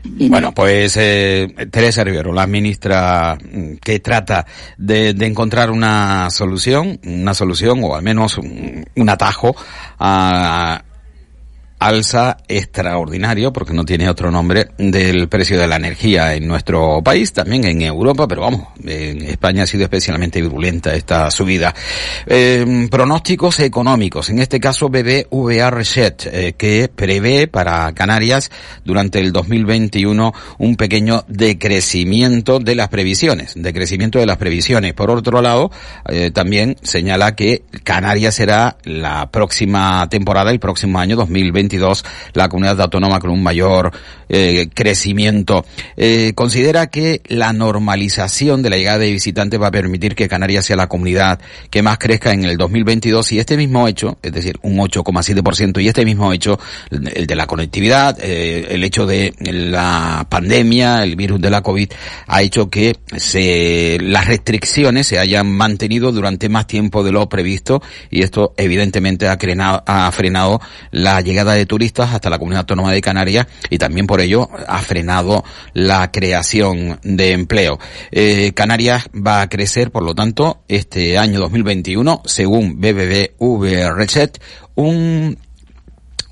bueno, 0.05 0.53
pues 0.53 0.97
eh, 0.97 1.69
Teresa 1.71 2.05
Rivero, 2.05 2.33
la 2.33 2.47
ministra 2.47 3.37
mm, 3.37 3.75
que 3.77 4.01
trata 4.01 4.47
de, 4.77 5.11
encontrar 5.11 5.71
una 5.71 6.29
solución, 6.31 7.01
una 7.05 7.35
solución 7.35 7.81
o 7.83 7.95
al 7.95 8.03
menos 8.03 8.39
un 8.39 9.09
atajo 9.09 9.55
a, 9.99 10.83
alza 11.83 12.37
extraordinario, 12.47 13.53
porque 13.53 13.73
no 13.73 13.85
tiene 13.85 14.09
otro 14.09 14.31
nombre, 14.31 14.69
del 14.79 15.29
precio 15.29 15.59
de 15.59 15.67
la 15.67 15.77
energía 15.77 16.35
en 16.35 16.47
nuestro 16.47 17.03
país, 17.03 17.33
también 17.33 17.65
en 17.65 17.83
Europa, 17.83 18.29
pero 18.29 18.43
vamos, 18.43 18.69
en 18.85 19.23
España 19.23 19.65
ha 19.65 19.67
sido 19.67 19.83
especialmente 19.83 20.41
virulenta 20.41 20.95
esta 20.95 21.31
subida. 21.31 21.75
Eh, 22.27 22.87
pronósticos 22.89 23.59
económicos, 23.61 24.31
en 24.31 24.39
este 24.39 24.61
caso 24.61 24.89
BBVA 24.91 25.71
Reset, 25.71 26.27
eh, 26.27 26.55
que 26.57 26.89
prevé 26.95 27.49
para 27.49 27.93
Canarias 27.95 28.51
durante 28.85 29.19
el 29.19 29.33
2021 29.33 30.33
un 30.59 30.77
pequeño 30.77 31.25
decrecimiento 31.27 32.61
de 32.61 32.77
las 32.77 32.89
previsiones, 32.89 33.55
decrecimiento 33.57 34.21
de 34.21 34.27
las 34.27 34.37
previsiones. 34.37 34.95
Por 34.95 35.11
otro 35.11 35.43
lado, 35.43 35.73
eh, 36.09 36.31
también 36.31 36.77
señala 36.83 37.35
que 37.35 37.65
Canarias 37.83 38.37
será 38.37 38.77
la 38.85 39.31
próxima 39.33 40.09
temporada, 40.09 40.53
el 40.53 40.61
próximo 40.61 41.01
año 41.01 41.17
2021 41.17 41.72
la 42.35 42.49
comunidad 42.49 42.81
autónoma 42.81 43.21
con 43.21 43.31
un 43.31 43.43
mayor 43.43 43.93
eh, 44.29 44.69
crecimiento. 44.73 45.65
Eh, 45.97 46.33
considera 46.35 46.87
que 46.87 47.21
la 47.27 47.53
normalización 47.53 48.63
de 48.63 48.71
la 48.71 48.77
llegada 48.77 48.99
de 48.99 49.13
visitantes 49.13 49.61
va 49.61 49.67
a 49.67 49.71
permitir 49.71 50.15
que 50.15 50.29
Canarias 50.29 50.65
sea 50.65 50.77
la 50.77 50.89
comunidad 50.89 51.39
que 51.71 51.83
más 51.83 51.99
crezca 51.99 52.33
en 52.33 52.45
el 52.45 52.57
2022 52.57 53.33
y 53.33 53.39
este 53.39 53.57
mismo 53.57 53.87
hecho, 53.89 54.19
es 54.23 54.33
decir, 54.33 54.59
un 54.63 54.79
8,7% 54.79 55.83
y 55.83 55.89
este 55.89 56.05
mismo 56.05 56.33
hecho, 56.33 56.59
el 56.91 57.27
de 57.27 57.37
la 57.37 57.47
conectividad, 57.47 58.19
eh, 58.23 58.69
el 58.71 58.83
hecho 58.85 59.07
de 59.07 59.35
la 59.39 60.27
pandemia, 60.29 61.03
el 61.03 61.17
virus 61.17 61.41
de 61.41 61.51
la 61.51 61.61
COVID, 61.61 61.91
ha 62.27 62.43
hecho 62.43 62.71
que 62.71 62.97
se, 63.17 63.99
las 64.01 64.27
restricciones 64.27 65.07
se 65.07 65.19
hayan 65.19 65.51
mantenido 65.53 66.11
durante 66.11 66.49
más 66.49 66.67
tiempo 66.67 67.05
de 67.05 67.13
lo 67.13 67.29
previsto 67.29 67.83
y 68.11 68.23
esto 68.23 68.55
evidentemente 68.57 69.29
ha, 69.29 69.37
ha 69.87 70.11
frenado 70.13 70.61
la 70.91 71.21
llegada 71.21 71.53
de 71.53 71.62
turistas 71.67 72.13
hasta 72.13 72.31
la 72.31 72.39
comunidad 72.39 72.61
autónoma 72.61 72.93
de 72.93 73.01
Canarias 73.01 73.47
y 73.71 73.79
también 73.79 74.07
por 74.07 74.21
ello 74.21 74.49
ha 74.67 74.79
frenado 74.79 75.45
la 75.73 76.11
creación 76.11 76.99
de 77.03 77.33
empleo. 77.33 77.79
Eh, 78.11 78.53
Canarias 78.55 79.05
va 79.15 79.43
a 79.43 79.49
crecer, 79.49 79.91
por 79.91 80.03
lo 80.03 80.15
tanto, 80.15 80.63
este 80.69 81.19
año 81.19 81.41
2021, 81.41 82.23
según 82.25 82.81
BBVA 82.81 83.95
Reset, 83.95 84.41
un 84.75 85.39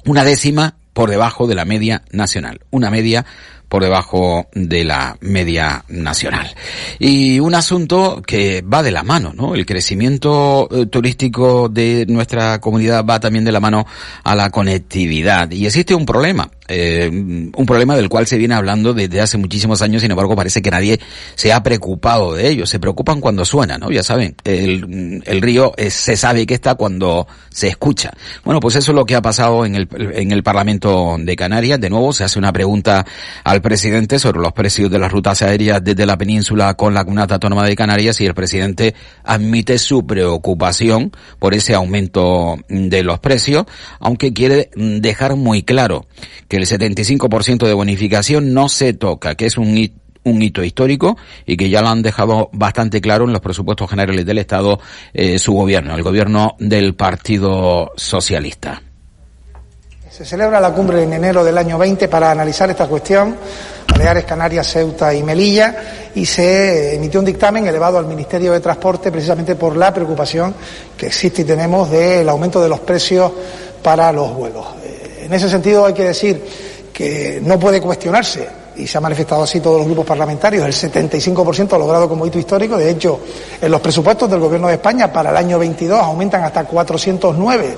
una 0.07 0.25
décima 0.25 0.77
por 0.93 1.11
debajo 1.11 1.47
de 1.47 1.55
la 1.55 1.65
media 1.65 2.03
nacional. 2.11 2.61
Una 2.71 2.91
media 2.91 3.25
por 3.71 3.85
debajo 3.85 4.49
de 4.53 4.83
la 4.83 5.17
media 5.21 5.85
nacional. 5.89 6.55
Y 6.99 7.39
un 7.39 7.55
asunto 7.55 8.21
que 8.27 8.62
va 8.62 8.83
de 8.83 8.91
la 8.91 9.05
mano, 9.05 9.33
¿no? 9.33 9.55
El 9.55 9.65
crecimiento 9.65 10.69
eh, 10.73 10.87
turístico 10.87 11.69
de 11.69 12.05
nuestra 12.09 12.61
comunidad 12.61 13.05
va 13.05 13.21
también 13.21 13.45
de 13.45 13.53
la 13.53 13.61
mano 13.61 13.87
a 14.25 14.35
la 14.35 14.50
conectividad. 14.50 15.53
Y 15.53 15.67
existe 15.67 15.95
un 15.95 16.05
problema, 16.05 16.50
eh, 16.71 17.09
un 17.11 17.67
problema 17.67 17.97
del 17.97 18.09
cual 18.09 18.27
se 18.27 18.39
viene 18.39 18.55
hablando 18.55 18.95
desde 18.95 19.21
hace 19.21 19.37
muchísimos 19.39 19.83
años, 19.83 20.03
sin 20.03 20.11
embargo 20.11 20.37
parece 20.37 20.62
que 20.62 20.71
nadie 20.71 21.00
se 21.35 21.53
ha 21.53 21.62
preocupado 21.62 22.35
de 22.35 22.49
ello. 22.49 22.67
Se 22.67 22.79
preocupan 22.79 23.21
cuando 23.21 23.45
suena, 23.45 23.77
¿no? 23.77 23.91
Ya 23.91 24.05
saben, 24.05 24.37
el, 24.45 25.23
el 25.27 25.43
río 25.43 25.73
se 25.89 26.17
sabe 26.17 26.47
que 26.47 26.55
está 26.55 26.77
cuando 26.77 27.27
se 27.50 27.69
escucha. 27.69 28.12
Bueno, 28.45 28.61
pues 28.61 28.77
eso 28.77 28.93
es 28.93 28.95
lo 28.95 29.05
que 29.05 29.17
ha 29.17 29.23
pasado 29.23 29.67
en 29.67 29.75
el, 29.75 29.89
en 30.15 30.31
el 30.31 30.43
Parlamento 30.43 31.17
de 31.19 31.37
Canarias. 31.37 31.81
De 31.81 31.91
nuevo 31.91 32.12
se 32.12 32.25
hace 32.25 32.39
una 32.39 32.53
pregunta 32.53 33.05
al 33.45 33.61
presidente 33.61 34.19
sobre 34.19 34.41
los 34.41 34.53
precios 34.53 34.91
de 34.91 34.99
las 34.99 35.11
rutas 35.11 35.43
aéreas 35.43 35.83
desde 35.83 36.07
la 36.07 36.17
península 36.17 36.75
con 36.75 36.95
la 36.95 37.05
comunidad 37.05 37.33
autónoma 37.33 37.67
de 37.67 37.75
Canarias 37.75 38.21
y 38.21 38.27
el 38.27 38.35
presidente 38.35 38.95
admite 39.25 39.79
su 39.79 40.07
preocupación 40.07 41.11
por 41.39 41.55
ese 41.55 41.75
aumento 41.75 42.57
de 42.69 43.03
los 43.03 43.19
precios, 43.19 43.65
aunque 43.99 44.33
quiere 44.33 44.71
dejar 44.77 45.37
muy 45.37 45.62
claro 45.62 46.07
que 46.49 46.60
el 46.61 46.67
75% 46.67 47.67
de 47.67 47.75
bonificación 47.75 48.52
no 48.55 48.69
se 48.69 48.93
toca, 48.93 49.35
que 49.35 49.47
es 49.47 49.59
un 49.59 49.76
un 50.25 50.43
hito 50.43 50.62
histórico 50.62 51.17
y 51.47 51.57
que 51.57 51.71
ya 51.71 51.81
lo 51.81 51.88
han 51.88 52.02
dejado 52.02 52.50
bastante 52.52 53.00
claro 53.00 53.25
en 53.25 53.33
los 53.33 53.40
presupuestos 53.40 53.88
generales 53.88 54.26
del 54.26 54.38
Estado 54.38 54.79
eh, 55.12 55.38
su 55.38 55.52
gobierno, 55.52 55.95
el 55.95 56.02
gobierno 56.02 56.57
del 56.59 56.95
Partido 56.95 57.93
Socialista. 57.97 58.83
Se 60.11 60.25
celebra 60.25 60.61
la 60.61 60.73
cumbre 60.73 61.02
en 61.02 61.12
enero 61.12 61.43
del 61.43 61.57
año 61.57 61.79
20 61.79 62.09
para 62.09 62.31
analizar 62.31 62.69
esta 62.69 62.87
cuestión, 62.87 63.37
Baleares, 63.88 64.25
Canarias, 64.25 64.71
Ceuta 64.71 65.14
y 65.14 65.23
Melilla, 65.23 66.11
y 66.14 66.26
se 66.26 66.97
emitió 66.97 67.21
un 67.21 67.26
dictamen 67.26 67.67
elevado 67.67 67.97
al 67.97 68.07
Ministerio 68.07 68.52
de 68.52 68.61
Transporte 68.61 69.11
precisamente 69.11 69.55
por 69.55 69.76
la 69.76 69.95
preocupación 69.95 70.55
que 70.97 71.07
existe 71.07 71.43
y 71.43 71.45
tenemos 71.45 71.90
del 71.90 72.29
aumento 72.29 72.61
de 72.61 72.69
los 72.69 72.81
precios 72.81 73.33
para 73.83 74.12
los 74.12 74.35
vuelos. 74.35 74.80
Eh, 75.31 75.35
en 75.35 75.35
ese 75.35 75.49
sentido 75.49 75.87
hay 75.87 75.95
que 75.95 76.05
decir 76.05 76.43
que 76.93 77.41
no 77.43 77.59
puede 77.59 77.81
cuestionarse 77.81 78.47
y 78.77 78.87
se 78.87 78.99
ha 78.99 79.01
manifestado 79.01 79.43
así 79.43 79.61
todos 79.61 79.79
los 79.79 79.87
grupos 79.87 80.07
parlamentarios, 80.07 80.65
el 80.65 80.73
75% 80.73 81.73
ha 81.73 81.79
logrado 81.79 82.09
como 82.09 82.27
hito 82.27 82.39
histórico. 82.39 82.77
De 82.77 82.91
hecho, 82.91 83.21
en 83.61 83.71
los 83.71 83.81
presupuestos 83.81 84.31
del 84.31 84.41
Gobierno 84.41 84.69
de 84.69 84.75
España 84.75 85.13
para 85.13 85.31
el 85.31 85.37
año 85.37 85.59
22 85.59 85.99
aumentan 85.99 86.45
hasta 86.45 86.65
409 86.65 87.77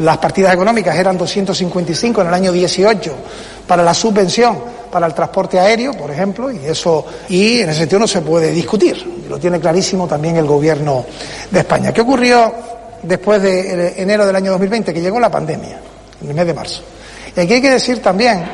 las 0.00 0.16
partidas 0.16 0.54
económicas 0.54 0.96
eran 0.96 1.18
255 1.18 2.22
en 2.22 2.26
el 2.28 2.34
año 2.34 2.52
18 2.52 3.14
para 3.66 3.82
la 3.82 3.92
subvención 3.92 4.58
para 4.90 5.06
el 5.06 5.14
transporte 5.14 5.60
aéreo, 5.60 5.92
por 5.92 6.10
ejemplo, 6.10 6.50
y 6.50 6.64
eso 6.64 7.04
y 7.28 7.60
en 7.60 7.68
ese 7.68 7.80
sentido 7.80 8.00
no 8.00 8.08
se 8.08 8.22
puede 8.22 8.50
discutir. 8.50 9.24
Lo 9.28 9.38
tiene 9.38 9.60
clarísimo 9.60 10.08
también 10.08 10.36
el 10.36 10.46
gobierno 10.46 11.04
de 11.50 11.60
España. 11.60 11.92
¿Qué 11.92 12.00
ocurrió 12.00 12.52
después 13.02 13.42
de 13.42 14.00
enero 14.02 14.26
del 14.26 14.34
año 14.34 14.52
2020? 14.52 14.92
Que 14.92 15.00
llegó 15.00 15.20
la 15.20 15.30
pandemia, 15.30 15.80
en 16.22 16.28
el 16.28 16.34
mes 16.34 16.46
de 16.46 16.54
marzo. 16.54 16.82
Y 17.36 17.40
aquí 17.40 17.54
hay 17.54 17.62
que 17.62 17.70
decir 17.70 18.02
también 18.02 18.44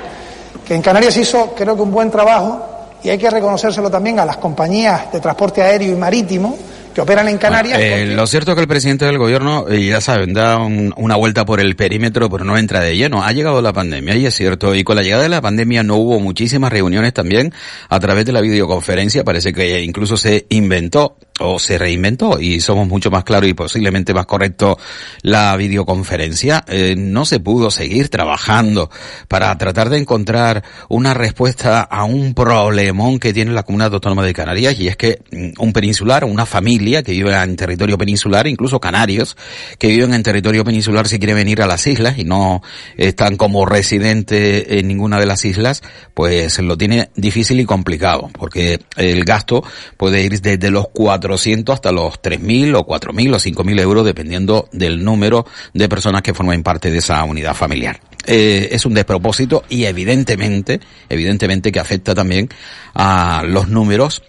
que 0.66 0.75
en 0.75 0.82
Canarias 0.82 1.16
hizo, 1.16 1.54
creo 1.54 1.76
que, 1.76 1.82
un 1.82 1.90
buen 1.90 2.11
trabajo 2.11 2.62
y 3.02 3.11
hay 3.11 3.18
que 3.18 3.30
reconocérselo 3.30 3.90
también 3.90 4.18
a 4.18 4.25
las 4.25 4.37
compañías 4.38 5.12
de 5.12 5.20
transporte 5.20 5.62
aéreo 5.62 5.92
y 5.92 5.96
marítimo 5.96 6.56
que 6.97 7.03
operan 7.03 7.29
en 7.29 7.37
Canarias. 7.37 7.79
Eh, 7.79 8.07
lo 8.07 8.26
cierto 8.26 8.53
es 8.53 8.55
que 8.55 8.62
el 8.62 8.69
presidente 8.69 9.05
del 9.05 9.19
gobierno, 9.19 9.69
eh, 9.69 9.85
ya 9.85 10.00
saben, 10.00 10.33
da 10.33 10.57
una 10.57 11.17
vuelta 11.17 11.45
por 11.45 11.61
el 11.61 11.76
perímetro, 11.76 12.31
pero 12.31 12.43
no 12.43 12.57
entra 12.57 12.81
de 12.81 12.97
lleno. 12.97 13.23
Ha 13.23 13.33
llegado 13.33 13.61
la 13.61 13.75
pandemia, 13.75 14.17
y 14.17 14.25
es 14.25 14.35
cierto, 14.35 14.75
y 14.75 14.83
con 14.83 14.97
la 14.97 15.03
llegada 15.03 15.23
de 15.23 15.29
la 15.29 15.43
pandemia 15.43 15.83
no 15.83 15.97
hubo 15.97 16.19
muchísimas 16.21 16.73
reuniones 16.73 17.12
también 17.12 17.53
a 17.91 18.00
través 18.00 18.25
de 18.25 18.33
la 18.33 18.41
videoconferencia. 18.41 19.25
Parece 19.25 19.53
que 19.53 19.83
incluso 19.83 20.17
se 20.17 20.47
inventó 20.49 21.19
o 21.38 21.59
se 21.59 21.76
reinventó 21.76 22.41
y 22.41 22.61
somos 22.61 22.88
mucho 22.88 23.11
más 23.11 23.25
claros 23.25 23.49
y 23.49 23.55
posiblemente 23.55 24.15
más 24.15 24.26
correcto 24.26 24.79
la 25.23 25.55
videoconferencia, 25.57 26.65
eh, 26.67 26.95
no 26.97 27.25
se 27.25 27.41
pudo 27.41 27.71
seguir 27.71 28.09
trabajando 28.09 28.91
para 29.29 29.57
tratar 29.59 29.91
de 29.91 29.99
encontrar 29.99 30.65
una 30.88 31.12
respuesta 31.15 31.82
a 31.82 32.04
un 32.04 32.35
problemón 32.35 33.19
que 33.19 33.35
tiene 33.35 33.52
la 33.52 33.65
comunidad 33.65 33.93
autónoma 33.95 34.25
de 34.25 34.32
Canarias 34.32 34.78
y 34.80 34.89
es 34.89 34.97
que 34.97 35.21
mm, 35.30 35.63
un 35.63 35.73
peninsular, 35.73 36.25
una 36.25 36.47
familia 36.47 36.85
que 36.86 37.12
vive 37.12 37.34
en 37.34 37.56
territorio 37.56 37.99
peninsular, 37.99 38.46
incluso 38.46 38.80
canarios 38.80 39.36
que 39.78 39.88
viven 39.88 40.14
en 40.14 40.22
territorio 40.22 40.64
peninsular 40.64 41.08
si 41.08 41.18
quiere 41.18 41.34
venir 41.34 41.62
a 41.62 41.66
las 41.66 41.86
islas 41.86 42.18
y 42.18 42.25
no 42.25 42.62
están 42.96 43.36
como 43.36 43.66
residentes 43.66 44.66
en 44.68 44.88
ninguna 44.88 45.18
de 45.18 45.26
las 45.26 45.44
islas, 45.44 45.82
pues 46.14 46.58
lo 46.60 46.76
tiene 46.76 47.10
difícil 47.16 47.60
y 47.60 47.64
complicado, 47.64 48.30
porque 48.38 48.80
el 48.96 49.25
gasto 49.25 49.64
puede 49.96 50.22
ir 50.22 50.40
desde 50.40 50.70
los 50.70 50.88
400 50.88 51.75
hasta 51.75 51.92
los 51.92 52.20
3.000 52.22 52.76
o 52.76 52.86
4.000 52.86 53.34
o 53.34 53.38
5.000 53.38 53.80
euros 53.80 54.04
dependiendo 54.04 54.68
del 54.72 55.04
número 55.04 55.46
de 55.75 55.88
personas 55.88 56.22
que 56.22 56.34
forman 56.34 56.62
parte 56.62 56.90
de 56.90 56.99
esa 56.99 57.22
unidad 57.25 57.54
familiar. 57.54 58.00
Eh, 58.26 58.70
es 58.72 58.84
un 58.84 58.94
despropósito 58.94 59.64
y 59.68 59.84
evidentemente, 59.84 60.80
evidentemente 61.08 61.70
que 61.70 61.78
afecta 61.78 62.14
también 62.14 62.49
a 62.94 63.44
los 63.46 63.68
números 63.68 64.22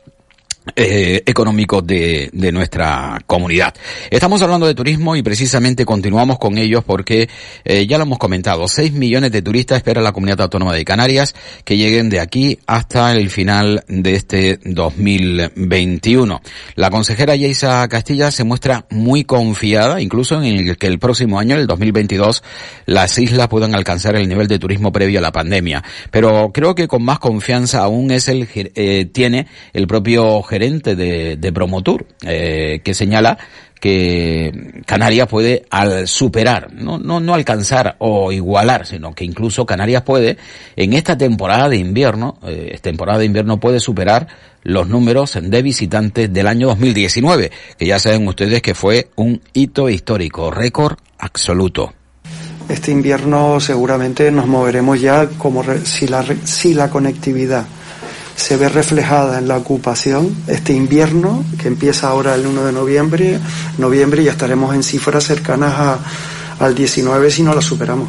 eh, 0.75 1.23
económicos 1.25 1.85
de, 1.85 2.29
de, 2.33 2.51
nuestra 2.51 3.21
comunidad. 3.25 3.73
Estamos 4.09 4.41
hablando 4.41 4.67
de 4.67 4.75
turismo 4.75 5.15
y 5.15 5.23
precisamente 5.23 5.85
continuamos 5.85 6.39
con 6.39 6.57
ellos 6.57 6.83
porque 6.83 7.29
eh, 7.63 7.87
ya 7.87 7.97
lo 7.97 8.03
hemos 8.03 8.17
comentado, 8.17 8.67
6 8.67 8.93
millones 8.93 9.31
de 9.31 9.41
turistas 9.41 9.77
espera 9.77 10.01
la 10.01 10.11
comunidad 10.11 10.41
autónoma 10.41 10.73
de 10.73 10.85
Canarias 10.85 11.35
que 11.63 11.77
lleguen 11.77 12.09
de 12.09 12.19
aquí 12.19 12.59
hasta 12.67 13.13
el 13.13 13.29
final 13.29 13.83
de 13.87 14.15
este 14.15 14.59
2021. 14.63 16.41
La 16.75 16.89
consejera 16.89 17.35
Yeisa 17.35 17.87
Castilla 17.87 18.31
se 18.31 18.43
muestra 18.43 18.85
muy 18.89 19.23
confiada, 19.23 20.01
incluso 20.01 20.41
en 20.41 20.45
el 20.45 20.77
que 20.77 20.87
el 20.87 20.99
próximo 20.99 21.39
año, 21.39 21.55
el 21.55 21.67
2022, 21.67 22.43
las 22.85 23.17
islas 23.17 23.47
puedan 23.47 23.75
alcanzar 23.75 24.15
el 24.15 24.27
nivel 24.27 24.47
de 24.47 24.59
turismo 24.59 24.91
previo 24.91 25.19
a 25.19 25.21
la 25.21 25.31
pandemia. 25.31 25.83
Pero 26.11 26.51
creo 26.53 26.75
que 26.75 26.87
con 26.87 27.03
más 27.03 27.19
confianza 27.19 27.83
aún 27.83 28.11
es 28.11 28.27
el 28.27 28.47
eh, 28.53 29.05
tiene 29.05 29.47
el 29.73 29.87
propio 29.87 30.41
gerente 30.43 30.56
de, 30.59 31.37
de 31.37 31.51
Promotur, 31.53 32.05
eh, 32.21 32.81
que 32.83 32.93
señala 32.93 33.37
que 33.79 34.81
Canarias 34.85 35.27
puede 35.27 35.65
al 35.69 36.07
superar, 36.07 36.73
no, 36.73 36.97
no, 36.97 37.19
no 37.19 37.33
alcanzar 37.33 37.95
o 37.99 38.31
igualar, 38.31 38.85
sino 38.85 39.13
que 39.13 39.23
incluso 39.23 39.65
Canarias 39.65 40.03
puede, 40.03 40.37
en 40.75 40.93
esta 40.93 41.17
temporada 41.17 41.69
de 41.69 41.77
invierno, 41.77 42.37
eh, 42.45 42.77
temporada 42.81 43.19
de 43.19 43.25
invierno 43.25 43.59
puede 43.59 43.79
superar 43.79 44.27
los 44.63 44.87
números 44.87 45.37
de 45.41 45.61
visitantes 45.61 46.33
del 46.33 46.47
año 46.47 46.67
2019, 46.67 47.51
que 47.77 47.85
ya 47.85 47.99
saben 47.99 48.27
ustedes 48.27 48.61
que 48.61 48.73
fue 48.73 49.09
un 49.15 49.41
hito 49.53 49.89
histórico, 49.89 50.51
récord 50.51 50.97
absoluto. 51.19 51.93
Este 52.67 52.91
invierno 52.91 53.59
seguramente 53.61 54.29
nos 54.29 54.47
moveremos 54.47 54.99
ya 54.99 55.27
como 55.37 55.63
si 55.85 56.07
la, 56.07 56.25
si 56.43 56.73
la 56.73 56.89
conectividad 56.89 57.65
se 58.37 58.55
ve 58.55 58.69
reflejada 58.69 59.39
en 59.39 59.47
la 59.47 59.57
ocupación 59.57 60.33
este 60.47 60.71
invierno 60.71 61.43
que 61.59 61.67
empieza 61.67 62.07
ahora 62.07 62.35
el 62.35 62.45
1 62.45 62.65
de 62.65 62.71
noviembre, 62.71 63.39
noviembre 63.79 64.23
ya 64.23 64.31
estaremos 64.31 64.73
en 64.75 64.83
cifras 64.83 65.23
cercanas 65.23 65.73
a, 65.75 65.99
al 66.59 66.75
19 66.75 67.31
si 67.31 67.41
no 67.41 67.53
la 67.53 67.61
superamos. 67.61 68.07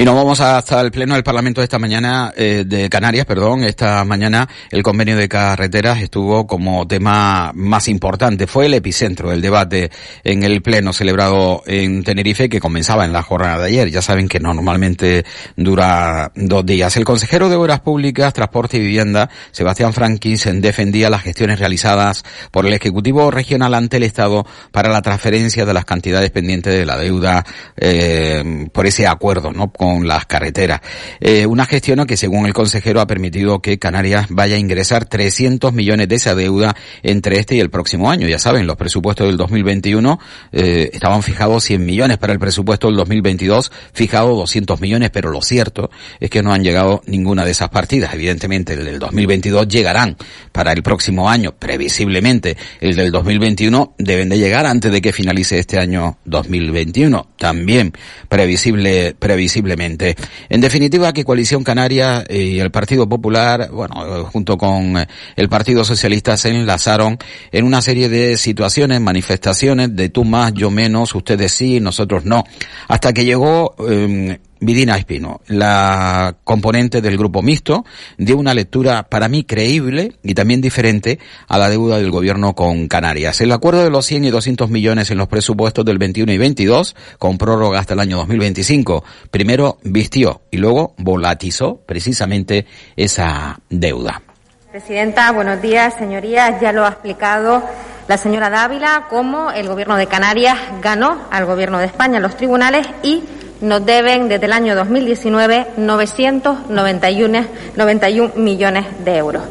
Y 0.00 0.04
nos 0.04 0.14
vamos 0.14 0.40
hasta 0.40 0.80
el 0.80 0.92
pleno 0.92 1.14
del 1.14 1.24
Parlamento 1.24 1.60
de 1.60 1.64
esta 1.64 1.80
mañana, 1.80 2.32
eh, 2.36 2.62
de 2.64 2.88
Canarias, 2.88 3.26
perdón. 3.26 3.64
Esta 3.64 4.04
mañana 4.04 4.48
el 4.70 4.84
convenio 4.84 5.16
de 5.16 5.28
carreteras 5.28 6.00
estuvo 6.00 6.46
como 6.46 6.86
tema 6.86 7.50
más 7.52 7.88
importante. 7.88 8.46
Fue 8.46 8.66
el 8.66 8.74
epicentro 8.74 9.30
del 9.30 9.42
debate 9.42 9.90
en 10.22 10.44
el 10.44 10.62
pleno 10.62 10.92
celebrado 10.92 11.64
en 11.66 12.04
Tenerife 12.04 12.48
que 12.48 12.60
comenzaba 12.60 13.06
en 13.06 13.12
la 13.12 13.22
jornada 13.22 13.58
de 13.58 13.70
ayer. 13.70 13.90
Ya 13.90 14.00
saben 14.00 14.28
que 14.28 14.38
normalmente 14.38 15.24
dura 15.56 16.30
dos 16.36 16.64
días. 16.64 16.96
El 16.96 17.04
consejero 17.04 17.48
de 17.48 17.56
Obras 17.56 17.80
Públicas, 17.80 18.32
Transporte 18.32 18.76
y 18.76 18.80
Vivienda, 18.82 19.28
Sebastián 19.50 19.92
Franquis, 19.92 20.48
defendía 20.60 21.10
las 21.10 21.22
gestiones 21.22 21.58
realizadas 21.58 22.22
por 22.52 22.66
el 22.66 22.72
Ejecutivo 22.72 23.32
Regional 23.32 23.74
ante 23.74 23.96
el 23.96 24.04
Estado 24.04 24.46
para 24.70 24.90
la 24.90 25.02
transferencia 25.02 25.66
de 25.66 25.74
las 25.74 25.84
cantidades 25.84 26.30
pendientes 26.30 26.72
de 26.72 26.86
la 26.86 26.96
deuda 26.96 27.44
eh, 27.76 28.68
por 28.72 28.86
ese 28.86 29.04
acuerdo, 29.08 29.50
¿no? 29.52 29.72
Las 29.96 30.26
carreteras. 30.26 30.80
Eh, 31.20 31.46
una 31.46 31.66
gestión 31.66 31.98
que 32.06 32.16
según 32.16 32.46
el 32.46 32.52
consejero 32.52 33.00
ha 33.00 33.06
permitido 33.06 33.60
que 33.60 33.78
Canarias 33.78 34.26
vaya 34.28 34.56
a 34.56 34.58
ingresar 34.58 35.06
300 35.06 35.72
millones 35.72 36.08
de 36.08 36.16
esa 36.16 36.34
deuda 36.34 36.76
entre 37.02 37.38
este 37.38 37.56
y 37.56 37.60
el 37.60 37.70
próximo 37.70 38.10
año. 38.10 38.28
Ya 38.28 38.38
saben, 38.38 38.66
los 38.66 38.76
presupuestos 38.76 39.26
del 39.26 39.36
2021 39.36 40.18
eh, 40.52 40.90
estaban 40.92 41.22
fijados 41.22 41.64
100 41.64 41.84
millones 41.84 42.18
para 42.18 42.32
el 42.32 42.38
presupuesto 42.38 42.88
del 42.88 42.96
2022, 42.96 43.72
fijado 43.92 44.36
200 44.36 44.80
millones, 44.80 45.10
pero 45.10 45.30
lo 45.30 45.40
cierto 45.40 45.90
es 46.20 46.30
que 46.30 46.42
no 46.42 46.52
han 46.52 46.62
llegado 46.62 47.02
ninguna 47.06 47.44
de 47.44 47.52
esas 47.52 47.70
partidas. 47.70 48.12
Evidentemente, 48.12 48.74
el 48.74 48.84
del 48.84 48.98
2022 48.98 49.66
llegarán 49.68 50.16
para 50.52 50.72
el 50.72 50.82
próximo 50.82 51.30
año, 51.30 51.54
previsiblemente. 51.58 52.56
El 52.80 52.96
del 52.96 53.10
2021 53.10 53.94
deben 53.98 54.28
de 54.28 54.38
llegar 54.38 54.66
antes 54.66 54.92
de 54.92 55.00
que 55.00 55.12
finalice 55.12 55.58
este 55.58 55.78
año 55.78 56.18
2021. 56.26 57.30
También 57.38 57.92
previsible, 58.28 59.14
previsiblemente 59.18 59.77
En 59.80 60.60
definitiva, 60.60 61.12
que 61.12 61.24
Coalición 61.24 61.64
Canaria 61.64 62.24
y 62.28 62.58
el 62.58 62.70
Partido 62.70 63.08
Popular, 63.08 63.70
bueno, 63.70 64.24
junto 64.26 64.56
con 64.56 64.96
el 65.36 65.48
Partido 65.48 65.84
Socialista 65.84 66.36
se 66.36 66.50
enlazaron 66.50 67.18
en 67.52 67.64
una 67.64 67.80
serie 67.80 68.08
de 68.08 68.36
situaciones, 68.36 69.00
manifestaciones 69.00 69.94
de 69.94 70.08
tú 70.08 70.24
más, 70.24 70.52
yo 70.54 70.70
menos, 70.70 71.14
ustedes 71.14 71.52
sí, 71.52 71.80
nosotros 71.80 72.24
no, 72.24 72.44
hasta 72.88 73.12
que 73.12 73.24
llegó 73.24 73.74
eh, 73.88 74.38
Vidina 74.60 74.96
Espino, 74.96 75.40
la 75.46 76.36
componente 76.44 77.00
del 77.00 77.16
grupo 77.16 77.42
mixto, 77.42 77.84
dio 78.16 78.36
una 78.36 78.54
lectura 78.54 79.04
para 79.04 79.28
mí 79.28 79.44
creíble 79.44 80.14
y 80.22 80.34
también 80.34 80.60
diferente 80.60 81.18
a 81.46 81.58
la 81.58 81.68
deuda 81.68 81.98
del 81.98 82.10
gobierno 82.10 82.54
con 82.54 82.88
Canarias. 82.88 83.40
El 83.40 83.52
acuerdo 83.52 83.84
de 83.84 83.90
los 83.90 84.06
100 84.06 84.24
y 84.24 84.30
200 84.30 84.70
millones 84.70 85.10
en 85.10 85.18
los 85.18 85.28
presupuestos 85.28 85.84
del 85.84 85.98
21 85.98 86.32
y 86.32 86.38
22, 86.38 86.96
con 87.18 87.38
prórroga 87.38 87.78
hasta 87.78 87.94
el 87.94 88.00
año 88.00 88.16
2025, 88.18 89.04
primero 89.30 89.78
vistió 89.84 90.42
y 90.50 90.56
luego 90.56 90.94
volatizó 90.98 91.80
precisamente 91.86 92.66
esa 92.96 93.60
deuda. 93.70 94.22
Presidenta, 94.70 95.32
buenos 95.32 95.62
días, 95.62 95.94
señorías. 95.98 96.60
Ya 96.60 96.72
lo 96.72 96.84
ha 96.84 96.90
explicado 96.90 97.62
la 98.08 98.16
señora 98.16 98.48
Dávila 98.48 99.06
cómo 99.10 99.50
el 99.50 99.68
gobierno 99.68 99.96
de 99.96 100.06
Canarias 100.06 100.58
ganó 100.80 101.26
al 101.30 101.44
gobierno 101.44 101.78
de 101.78 101.84
España 101.84 102.16
en 102.16 102.22
los 102.22 102.36
tribunales 102.36 102.86
y 103.02 103.22
nos 103.60 103.84
deben 103.84 104.28
desde 104.28 104.46
el 104.46 104.52
año 104.52 104.74
2019 104.74 105.66
991 105.76 107.46
91 107.76 108.32
millones 108.36 108.86
de 109.04 109.16
euros. 109.16 109.42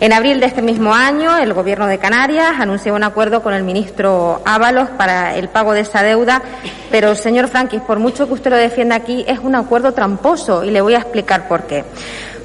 En 0.00 0.12
abril 0.12 0.40
de 0.40 0.46
este 0.46 0.60
mismo 0.60 0.92
año, 0.92 1.38
el 1.38 1.54
Gobierno 1.54 1.86
de 1.86 1.98
Canarias 1.98 2.54
anunció 2.58 2.94
un 2.94 3.04
acuerdo 3.04 3.42
con 3.42 3.54
el 3.54 3.62
ministro 3.62 4.42
Ábalos 4.44 4.90
para 4.90 5.36
el 5.36 5.48
pago 5.48 5.72
de 5.72 5.80
esa 5.80 6.02
deuda, 6.02 6.42
pero, 6.90 7.14
señor 7.14 7.48
Franquis, 7.48 7.80
por 7.80 8.00
mucho 8.00 8.26
que 8.26 8.34
usted 8.34 8.50
lo 8.50 8.56
defienda 8.56 8.96
aquí, 8.96 9.24
es 9.26 9.38
un 9.38 9.54
acuerdo 9.54 9.92
tramposo 9.92 10.64
y 10.64 10.70
le 10.70 10.80
voy 10.80 10.94
a 10.94 10.98
explicar 10.98 11.46
por 11.46 11.62
qué. 11.62 11.84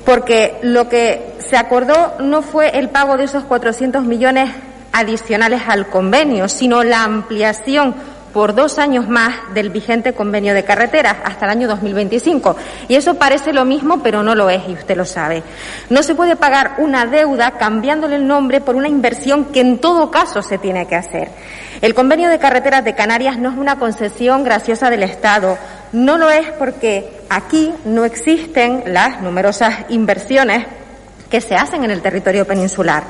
Porque 0.05 0.59
lo 0.61 0.87
que 0.87 1.33
se 1.39 1.57
acordó 1.57 2.13
no 2.19 2.43
fue 2.43 2.77
el 2.77 2.89
pago 2.89 3.17
de 3.17 3.25
esos 3.25 3.43
400 3.43 4.03
millones 4.03 4.51
adicionales 4.93 5.63
al 5.67 5.87
convenio, 5.87 6.47
sino 6.47 6.83
la 6.83 7.03
ampliación 7.03 7.95
por 8.33 8.55
dos 8.55 8.79
años 8.79 9.07
más 9.07 9.53
del 9.53 9.69
vigente 9.69 10.13
convenio 10.13 10.53
de 10.53 10.63
carreteras 10.63 11.17
hasta 11.23 11.45
el 11.45 11.51
año 11.51 11.67
2025. 11.67 12.55
Y 12.87 12.95
eso 12.95 13.15
parece 13.15 13.53
lo 13.53 13.65
mismo, 13.65 14.01
pero 14.03 14.23
no 14.23 14.35
lo 14.35 14.49
es, 14.49 14.61
y 14.67 14.73
usted 14.73 14.95
lo 14.95 15.05
sabe. 15.05 15.43
No 15.89 16.03
se 16.03 16.15
puede 16.15 16.35
pagar 16.35 16.75
una 16.77 17.05
deuda 17.05 17.51
cambiándole 17.51 18.15
el 18.15 18.27
nombre 18.27 18.61
por 18.61 18.75
una 18.75 18.87
inversión 18.87 19.45
que 19.45 19.61
en 19.61 19.79
todo 19.79 20.11
caso 20.11 20.41
se 20.41 20.57
tiene 20.57 20.87
que 20.87 20.95
hacer. 20.95 21.29
El 21.81 21.93
convenio 21.93 22.29
de 22.29 22.39
carreteras 22.39 22.83
de 22.83 22.95
Canarias 22.95 23.37
no 23.37 23.49
es 23.49 23.57
una 23.57 23.77
concesión 23.79 24.43
graciosa 24.43 24.89
del 24.89 25.03
Estado. 25.03 25.57
No 25.93 26.17
lo 26.17 26.29
es 26.29 26.51
porque 26.51 27.21
aquí 27.29 27.73
no 27.85 28.05
existen 28.05 28.83
las 28.87 29.21
numerosas 29.21 29.85
inversiones 29.89 30.65
que 31.29 31.41
se 31.41 31.55
hacen 31.55 31.83
en 31.83 31.91
el 31.91 32.01
territorio 32.01 32.45
peninsular. 32.45 33.03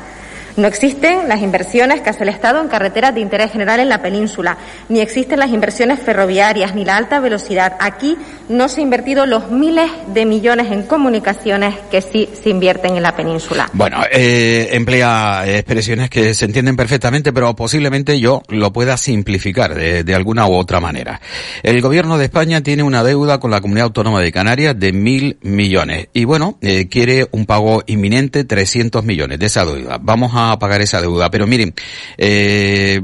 No 0.58 0.68
existen 0.68 1.28
las 1.28 1.42
inversiones 1.42 2.02
que 2.02 2.10
hace 2.10 2.24
el 2.24 2.30
Estado 2.30 2.62
en 2.62 2.68
carreteras 2.68 3.14
de 3.14 3.22
interés 3.22 3.52
general 3.52 3.80
en 3.80 3.90
la 3.90 4.02
península, 4.02 4.58
ni 4.90 5.00
existen 5.00 5.40
las 5.40 5.52
inversiones 5.52 6.00
ferroviarias, 6.00 6.76
ni 6.76 6.86
la 6.86 6.98
alta 6.98 7.20
velocidad. 7.20 7.76
Aquí 7.80 8.18
no 8.50 8.68
se 8.68 8.82
han 8.82 8.88
invertido 8.88 9.26
los 9.26 9.52
miles 9.52 9.90
de 10.14 10.26
millones 10.26 10.72
en 10.72 10.84
comunicaciones 10.84 11.76
que 11.92 12.02
sí 12.02 12.30
se 12.42 12.50
invierten 12.50 12.98
en 12.98 13.04
la 13.04 13.16
península. 13.16 13.70
Bueno, 13.74 13.98
eh, 14.12 14.70
emplea 14.72 15.44
expresiones 15.48 16.10
que 16.10 16.34
se 16.34 16.46
entienden 16.46 16.76
perfectamente, 16.76 17.32
pero 17.32 17.56
posiblemente 17.56 18.20
yo 18.20 18.42
lo 18.50 18.74
pueda 18.74 18.98
simplificar 18.98 19.76
de, 19.76 20.16
alguna 20.16 20.48
u 20.48 20.54
otra 20.54 20.80
manera. 20.80 21.22
El 21.64 21.82
gobierno 21.82 22.18
de 22.18 22.26
España 22.26 22.62
tiene 22.62 22.84
una 22.84 23.04
deuda 23.04 23.40
con 23.40 23.52
la 23.52 23.62
comunidad 23.62 23.86
autónoma 23.86 24.22
de 24.22 24.32
Canarias 24.32 24.78
de 24.78 24.92
mil 24.92 25.38
millones 25.42 26.08
y 26.14 26.26
bueno, 26.26 26.58
eh, 26.62 26.88
quiere 26.90 27.28
un 27.32 27.46
pago 27.46 27.84
inminente 27.86 28.44
300 28.44 29.04
millones 29.04 29.40
de 29.40 29.46
esa 29.46 29.66
deuda. 29.66 30.00
Vamos 30.02 30.32
a 30.36 30.39
a 30.40 30.60
pagar 30.60 30.82
esa 30.82 31.02
deuda. 31.02 31.30
Pero 31.30 31.48
miren, 31.48 31.74
eh, 32.18 33.00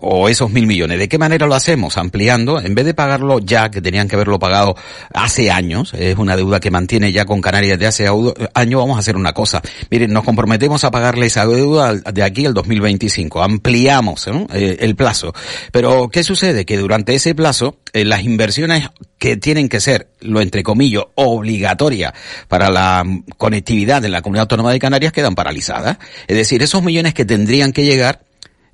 o 0.00 0.28
esos 0.28 0.50
mil 0.50 0.66
millones, 0.66 0.98
¿de 0.98 1.08
qué 1.08 1.18
manera 1.18 1.46
lo 1.46 1.54
hacemos? 1.54 1.96
Ampliando, 1.96 2.60
en 2.60 2.74
vez 2.74 2.84
de 2.84 2.94
pagarlo 2.94 3.38
ya, 3.38 3.70
que 3.70 3.80
tenían 3.80 4.08
que 4.08 4.16
haberlo 4.16 4.38
pagado 4.38 4.76
hace 5.12 5.50
años, 5.50 5.92
es 5.94 6.16
una 6.16 6.36
deuda 6.36 6.60
que 6.60 6.70
mantiene 6.70 7.12
ya 7.12 7.24
con 7.24 7.40
Canarias 7.40 7.78
de 7.78 7.86
hace 7.86 8.08
años, 8.54 8.80
vamos 8.80 8.96
a 8.96 9.00
hacer 9.00 9.16
una 9.16 9.32
cosa. 9.32 9.62
Miren, 9.90 10.12
nos 10.12 10.24
comprometemos 10.24 10.84
a 10.84 10.90
pagarle 10.90 11.26
esa 11.26 11.46
deuda 11.46 11.94
de 11.94 12.22
aquí 12.22 12.46
al 12.46 12.54
2025. 12.54 13.42
Ampliamos 13.42 14.26
eh, 14.52 14.76
el 14.80 14.96
plazo. 14.96 15.32
Pero, 15.72 16.08
¿qué 16.08 16.22
sucede? 16.22 16.64
Que 16.64 16.76
durante 16.76 17.14
ese 17.14 17.34
plazo, 17.34 17.78
eh, 17.92 18.04
las 18.04 18.24
inversiones 18.24 18.88
que 19.18 19.36
tienen 19.36 19.68
que 19.68 19.80
ser, 19.80 20.08
lo 20.20 20.40
entre 20.40 20.62
comillas, 20.62 21.04
obligatoria 21.14 22.12
para 22.48 22.70
la 22.70 23.04
conectividad 23.36 24.02
de 24.02 24.08
la 24.08 24.22
comunidad 24.22 24.42
autónoma 24.42 24.72
de 24.72 24.78
Canarias 24.78 25.12
quedan 25.12 25.34
paralizadas. 25.34 25.98
Es 26.26 26.36
decir, 26.36 26.62
esos 26.62 26.82
millones 26.82 27.14
que 27.14 27.24
tendrían 27.24 27.72
que 27.72 27.84
llegar 27.84 28.26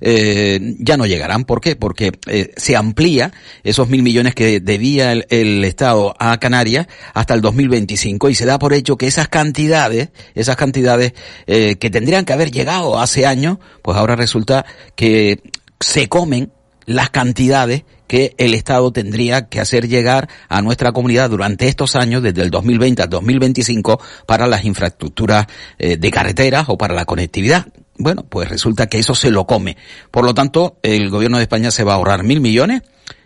eh, 0.05 0.75
ya 0.79 0.97
no 0.97 1.05
llegarán. 1.05 1.45
¿Por 1.45 1.61
qué? 1.61 1.77
Porque 1.77 2.11
eh, 2.27 2.51
se 2.57 2.75
amplía 2.75 3.31
esos 3.63 3.87
mil 3.87 4.03
millones 4.03 4.35
que 4.35 4.59
debía 4.59 5.13
el, 5.13 5.63
Estado 5.63 6.13
a 6.19 6.37
Canarias 6.39 6.87
hasta 7.13 7.33
el 7.33 7.39
2025 7.39 8.29
y 8.29 8.35
se 8.35 8.45
da 8.45 8.59
por 8.59 8.73
hecho 8.73 8.97
que 8.97 9.07
esas 9.07 9.29
cantidades, 9.29 10.09
esas 10.35 10.57
cantidades 10.57 11.13
eh, 11.47 11.77
que 11.77 11.89
tendrían 11.89 12.25
que 12.25 12.33
haber 12.33 12.51
llegado 12.51 12.99
hace 12.99 13.25
años, 13.25 13.59
pues 13.81 13.97
ahora 13.97 14.17
resulta 14.17 14.65
que 14.95 15.41
se 15.79 16.09
comen 16.09 16.51
las 16.85 17.09
cantidades 17.09 17.83
que 18.07 18.33
el 18.37 18.53
Estado 18.53 18.91
tendría 18.91 19.47
que 19.47 19.59
hacer 19.59 19.87
llegar 19.87 20.29
a 20.49 20.61
nuestra 20.61 20.91
comunidad 20.91 21.29
durante 21.29 21.67
estos 21.67 21.95
años, 21.95 22.21
desde 22.23 22.41
el 22.41 22.51
2020 22.51 23.01
al 23.01 23.09
2025, 23.09 24.01
para 24.25 24.47
las 24.47 24.65
infraestructuras 24.65 25.47
eh, 25.79 25.97
de 25.97 26.11
carreteras 26.11 26.65
o 26.67 26.77
para 26.77 26.93
la 26.93 27.05
conectividad. 27.05 27.67
Bueno, 27.97 28.25
pues 28.27 28.49
resulta 28.49 28.87
que 28.87 28.99
eso 28.99 29.15
se 29.15 29.29
lo 29.29 29.45
come. 29.45 29.77
Por 30.09 30.25
lo 30.25 30.33
tanto, 30.33 30.77
el 30.81 31.09
gobierno 31.09 31.37
de 31.37 31.43
España 31.43 31.71
se 31.71 31.83
va 31.83 31.93
a 31.93 31.95
ahorrar 31.95 32.23
mil 32.23 32.41
millones 32.41 32.81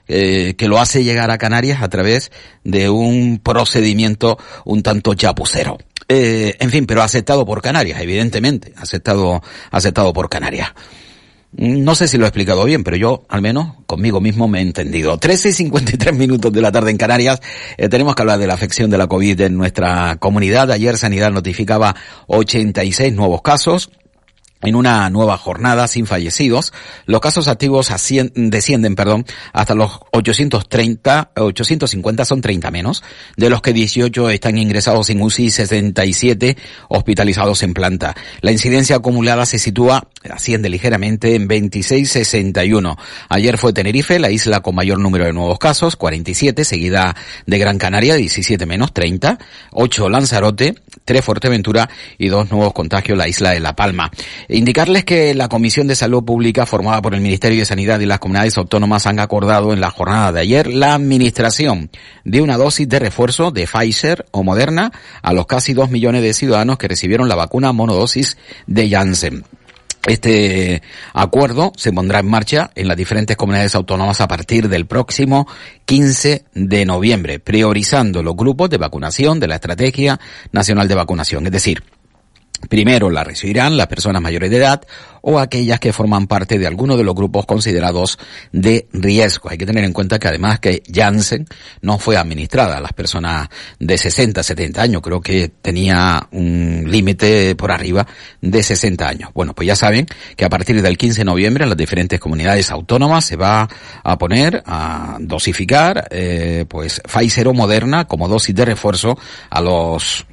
eh, 0.09 0.55
que 0.57 0.67
lo 0.67 0.79
hace 0.79 1.03
llegar 1.03 1.31
a 1.31 1.37
Canarias 1.37 1.81
a 1.81 1.89
través 1.89 2.31
de 2.63 2.89
un 2.89 3.39
procedimiento 3.43 4.37
un 4.63 4.81
tanto 4.81 5.13
chapucero. 5.13 5.77
Eh, 6.09 6.55
en 6.59 6.69
fin, 6.69 6.85
pero 6.85 7.01
aceptado 7.01 7.45
por 7.45 7.61
Canarias, 7.61 7.99
evidentemente, 8.01 8.71
aceptado, 8.77 9.41
aceptado 9.71 10.13
por 10.13 10.29
Canarias. 10.29 10.69
No 11.53 11.95
sé 11.95 12.07
si 12.07 12.17
lo 12.17 12.25
he 12.25 12.27
explicado 12.27 12.65
bien, 12.65 12.83
pero 12.83 12.97
yo 12.97 13.25
al 13.29 13.41
menos 13.41 13.73
conmigo 13.85 14.19
mismo 14.19 14.47
me 14.47 14.59
he 14.59 14.61
entendido. 14.61 15.17
13 15.17 15.49
y 15.49 15.53
53 15.53 16.15
minutos 16.15 16.51
de 16.51 16.61
la 16.61 16.71
tarde 16.71 16.91
en 16.91 16.97
Canarias. 16.97 17.41
Eh, 17.77 17.89
tenemos 17.89 18.15
que 18.15 18.21
hablar 18.21 18.37
de 18.37 18.47
la 18.47 18.53
afección 18.53 18.89
de 18.89 18.97
la 18.97 19.07
COVID 19.07 19.41
en 19.41 19.57
nuestra 19.57 20.17
comunidad. 20.17 20.69
Ayer 20.71 20.97
Sanidad 20.97 21.31
notificaba 21.31 21.95
86 22.27 23.13
nuevos 23.13 23.41
casos. 23.41 23.89
En 24.61 24.75
una 24.75 25.09
nueva 25.11 25.37
jornada 25.37 25.87
sin 25.87 26.07
fallecidos, 26.07 26.73
los 27.05 27.21
casos 27.21 27.47
activos 27.47 27.91
descienden, 28.33 28.95
perdón, 28.95 29.25
hasta 29.53 29.75
los 29.75 29.99
830, 30.11 31.31
850 31.35 32.25
son 32.25 32.41
30 32.41 32.71
menos, 32.71 33.03
de 33.35 33.51
los 33.51 33.61
que 33.61 33.71
18 33.71 34.31
están 34.31 34.57
ingresados 34.57 35.11
en 35.11 35.21
UCI 35.21 35.45
y 35.45 35.51
67 35.51 36.57
hospitalizados 36.89 37.61
en 37.61 37.73
planta. 37.73 38.15
La 38.41 38.51
incidencia 38.51 38.95
acumulada 38.95 39.45
se 39.45 39.59
sitúa, 39.59 40.07
asciende 40.29 40.69
ligeramente 40.69 41.35
en 41.35 41.47
26,61. 41.47 42.97
Ayer 43.29 43.57
fue 43.57 43.73
Tenerife, 43.73 44.17
la 44.17 44.31
isla 44.31 44.61
con 44.61 44.73
mayor 44.73 44.99
número 44.99 45.25
de 45.25 45.33
nuevos 45.33 45.59
casos, 45.59 45.95
47, 45.95 46.65
seguida 46.65 47.15
de 47.45 47.57
Gran 47.59 47.77
Canaria, 47.77 48.15
17 48.15 48.65
menos, 48.65 48.91
30, 48.91 49.37
8 49.71 50.09
Lanzarote, 50.09 50.75
3 51.05 51.23
Fuerteventura 51.23 51.89
y 52.17 52.27
dos 52.27 52.51
nuevos 52.51 52.73
contagios 52.73 53.17
la 53.17 53.27
isla 53.27 53.51
de 53.51 53.59
La 53.59 53.75
Palma. 53.75 54.11
Indicarles 54.49 55.03
que 55.03 55.33
la 55.33 55.49
Comisión 55.49 55.87
de 55.87 55.95
Salud 55.95 56.23
Pública 56.23 56.65
formada 56.65 57.01
por 57.01 57.13
el 57.13 57.19
Ministerio 57.19 57.59
de 57.59 57.65
Sanidad 57.65 57.99
y 57.99 58.05
las 58.05 58.19
comunidades 58.19 58.57
autónomas 58.57 59.05
han 59.05 59.19
acordado 59.19 59.73
en 59.73 59.81
la 59.81 59.91
jornada 59.91 60.31
de 60.31 60.39
ayer 60.39 60.67
la 60.67 60.93
administración 60.93 61.89
de 62.23 62.41
una 62.41 62.55
dosis 62.55 62.87
de 62.87 62.99
refuerzo 62.99 63.51
de 63.51 63.67
Pfizer 63.67 64.25
o 64.31 64.43
Moderna 64.43 64.93
a 65.21 65.33
los 65.33 65.47
casi 65.47 65.73
dos 65.73 65.89
millones 65.89 66.21
de 66.21 66.33
ciudadanos 66.33 66.77
que 66.77 66.87
recibieron 66.87 67.27
la 67.27 67.35
vacuna 67.35 67.73
monodosis 67.73 68.37
de 68.67 68.89
Janssen. 68.89 69.43
Este 70.05 70.81
acuerdo 71.11 71.73
se 71.75 71.91
pondrá 71.91 72.19
en 72.19 72.29
marcha 72.29 72.71
en 72.75 72.87
las 72.87 72.95
diferentes 72.95 73.35
comunidades 73.35 73.75
autónomas 73.75 74.21
a 74.21 74.29
partir 74.29 74.69
del 74.69 74.85
próximo 74.85 75.45
15 75.83 76.45
de 76.53 76.85
noviembre, 76.85 77.39
priorizando 77.39 78.23
los 78.23 78.37
grupos 78.37 78.69
de 78.69 78.77
vacunación 78.77 79.41
de 79.41 79.49
la 79.49 79.55
Estrategia 79.55 80.21
Nacional 80.53 80.87
de 80.87 80.95
Vacunación. 80.95 81.45
Es 81.47 81.51
decir, 81.51 81.83
Primero 82.69 83.09
la 83.09 83.23
recibirán 83.23 83.77
las 83.77 83.87
personas 83.87 84.21
mayores 84.21 84.49
de 84.49 84.57
edad 84.57 84.81
o 85.21 85.39
aquellas 85.39 85.79
que 85.79 85.93
forman 85.93 86.25
parte 86.27 86.57
de 86.57 86.65
alguno 86.67 86.97
de 86.97 87.03
los 87.03 87.13
grupos 87.13 87.45
considerados 87.45 88.17
de 88.51 88.87
riesgo. 88.93 89.49
Hay 89.49 89.57
que 89.57 89.65
tener 89.65 89.83
en 89.83 89.93
cuenta 89.93 90.19
que 90.19 90.27
además 90.27 90.59
que 90.59 90.81
Janssen 90.91 91.45
no 91.81 91.99
fue 91.99 92.17
administrada 92.17 92.77
a 92.77 92.81
las 92.81 92.93
personas 92.93 93.47
de 93.79 93.97
60, 93.97 94.41
70 94.41 94.81
años. 94.81 95.01
Creo 95.01 95.21
que 95.21 95.49
tenía 95.61 96.27
un 96.31 96.85
límite 96.87 97.55
por 97.55 97.71
arriba 97.71 98.07
de 98.41 98.63
60 98.63 99.07
años. 99.07 99.31
Bueno, 99.33 99.53
pues 99.53 99.67
ya 99.67 99.75
saben 99.75 100.07
que 100.35 100.45
a 100.45 100.49
partir 100.49 100.81
del 100.81 100.97
15 100.97 101.21
de 101.21 101.25
noviembre 101.25 101.63
en 101.63 101.69
las 101.69 101.77
diferentes 101.77 102.19
comunidades 102.19 102.71
autónomas 102.71 103.25
se 103.25 103.35
va 103.35 103.67
a 104.03 104.17
poner 104.17 104.63
a 104.65 105.17
dosificar 105.19 106.07
eh, 106.09 106.65
pues 106.67 107.01
Pfizer 107.01 107.47
o 107.47 107.53
Moderna 107.53 108.05
como 108.05 108.27
dosis 108.27 108.55
de 108.55 108.65
refuerzo 108.65 109.17
a 109.49 109.61
los 109.61 110.25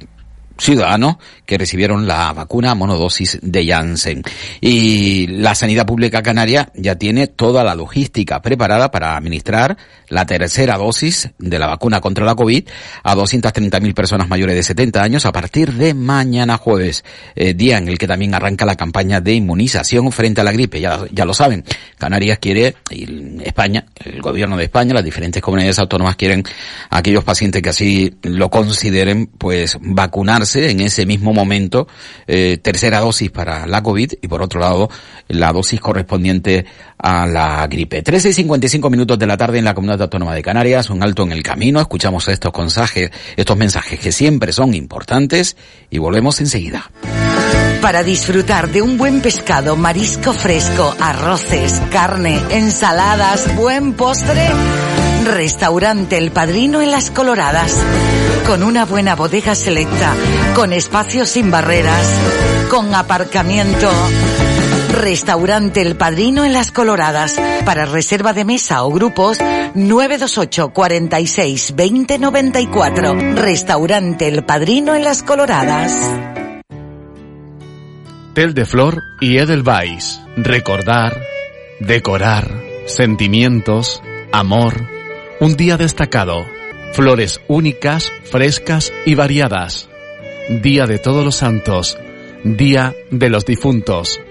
ciudadanos 0.57 1.17
que 1.45 1.57
recibieron 1.57 2.07
la 2.07 2.33
vacuna 2.33 2.75
monodosis 2.75 3.39
de 3.41 3.67
Janssen. 3.67 4.23
Y 4.61 5.27
la 5.27 5.55
sanidad 5.55 5.85
pública 5.85 6.23
canaria 6.23 6.69
ya 6.75 6.95
tiene 6.95 7.27
toda 7.27 7.63
la 7.63 7.75
logística 7.75 8.41
preparada 8.41 8.91
para 8.91 9.15
administrar 9.15 9.77
la 10.09 10.25
tercera 10.25 10.77
dosis 10.77 11.29
de 11.37 11.59
la 11.59 11.67
vacuna 11.67 12.01
contra 12.01 12.25
la 12.25 12.35
COVID 12.35 12.67
a 13.03 13.15
230.000 13.15 13.93
personas 13.93 14.29
mayores 14.29 14.55
de 14.55 14.63
70 14.63 15.01
años 15.01 15.25
a 15.25 15.31
partir 15.31 15.73
de 15.73 15.93
mañana 15.93 16.57
jueves, 16.57 17.03
eh, 17.35 17.53
día 17.53 17.77
en 17.77 17.87
el 17.87 17.97
que 17.97 18.07
también 18.07 18.33
arranca 18.33 18.65
la 18.65 18.75
campaña 18.75 19.21
de 19.21 19.33
inmunización 19.33 20.11
frente 20.11 20.41
a 20.41 20.43
la 20.43 20.51
gripe. 20.51 20.79
Ya, 20.79 20.99
ya 21.11 21.25
lo 21.25 21.33
saben, 21.33 21.63
Canarias 21.97 22.39
quiere, 22.39 22.75
y 22.91 23.41
España, 23.43 23.85
el 24.03 24.21
gobierno 24.21 24.57
de 24.57 24.65
España, 24.65 24.93
las 24.93 25.03
diferentes 25.03 25.41
comunidades 25.41 25.79
autónomas 25.79 26.15
quieren 26.15 26.43
aquellos 26.89 27.23
pacientes 27.23 27.61
que 27.61 27.69
así 27.69 28.15
lo 28.23 28.49
consideren, 28.49 29.27
pues 29.27 29.77
vacunar 29.81 30.44
en 30.53 30.79
ese 30.81 31.05
mismo 31.05 31.33
momento, 31.33 31.87
eh, 32.27 32.57
tercera 32.61 32.99
dosis 32.99 33.31
para 33.31 33.65
la 33.65 33.81
COVID 33.81 34.13
y 34.21 34.27
por 34.27 34.41
otro 34.41 34.59
lado 34.59 34.89
la 35.27 35.51
dosis 35.51 35.79
correspondiente 35.79 36.65
a 36.97 37.25
la 37.25 37.65
gripe. 37.67 38.01
13 38.01 38.29
y 38.29 38.33
55 38.33 38.89
minutos 38.89 39.17
de 39.17 39.27
la 39.27 39.37
tarde 39.37 39.59
en 39.59 39.65
la 39.65 39.73
Comunidad 39.73 40.03
Autónoma 40.03 40.35
de 40.35 40.41
Canarias, 40.41 40.89
un 40.89 41.03
alto 41.03 41.23
en 41.23 41.31
el 41.31 41.43
camino, 41.43 41.79
escuchamos 41.79 42.27
estos 42.27 42.51
mensajes, 42.57 43.11
estos 43.35 43.57
mensajes 43.57 43.99
que 43.99 44.11
siempre 44.11 44.53
son 44.53 44.73
importantes 44.73 45.57
y 45.89 45.97
volvemos 45.97 46.39
enseguida. 46.39 46.91
Para 47.81 48.03
disfrutar 48.03 48.71
de 48.71 48.81
un 48.81 48.97
buen 48.97 49.21
pescado, 49.21 49.75
marisco 49.75 50.33
fresco, 50.33 50.95
arroces, 50.99 51.79
carne, 51.91 52.41
ensaladas, 52.49 53.55
buen 53.55 53.93
postre, 53.93 54.47
Restaurante 55.25 56.19
El 56.19 56.31
Padrino 56.31 56.81
en 56.81 56.91
Las 56.91 57.09
Coloradas. 57.09 57.83
Con 58.45 58.61
una 58.61 58.85
buena 58.85 59.15
bodega 59.15 59.55
selecta, 59.55 60.13
con 60.53 60.71
espacios 60.71 61.29
sin 61.29 61.49
barreras, 61.49 62.07
con 62.69 62.93
aparcamiento. 62.93 63.89
Restaurante 64.91 65.81
El 65.81 65.97
Padrino 65.97 66.45
en 66.45 66.53
Las 66.53 66.71
Coloradas. 66.71 67.35
Para 67.65 67.85
reserva 67.85 68.33
de 68.33 68.45
mesa 68.45 68.83
o 68.83 68.91
grupos, 68.91 69.39
928 69.73 70.69
46 70.69 71.75
20 71.75 72.19
94. 72.19 73.15
Restaurante 73.35 74.27
El 74.27 74.45
Padrino 74.45 74.93
en 74.93 75.03
Las 75.03 75.23
Coloradas. 75.23 75.91
Tel 78.35 78.53
de 78.53 78.65
Flor 78.65 79.01
y 79.19 79.37
Edelweiss. 79.39 80.21
Recordar, 80.37 81.19
decorar, 81.79 82.61
sentimientos, 82.85 84.03
amor 84.31 84.94
un 85.39 85.55
día 85.55 85.77
destacado. 85.77 86.45
Flores 86.93 87.41
únicas, 87.47 88.11
frescas 88.23 88.93
y 89.05 89.15
variadas. 89.15 89.89
Día 90.49 90.85
de 90.85 90.99
Todos 90.99 91.25
los 91.25 91.35
Santos. 91.35 91.97
Día 92.43 92.93
de 93.11 93.29
los 93.29 93.45
Difuntos. 93.45 94.21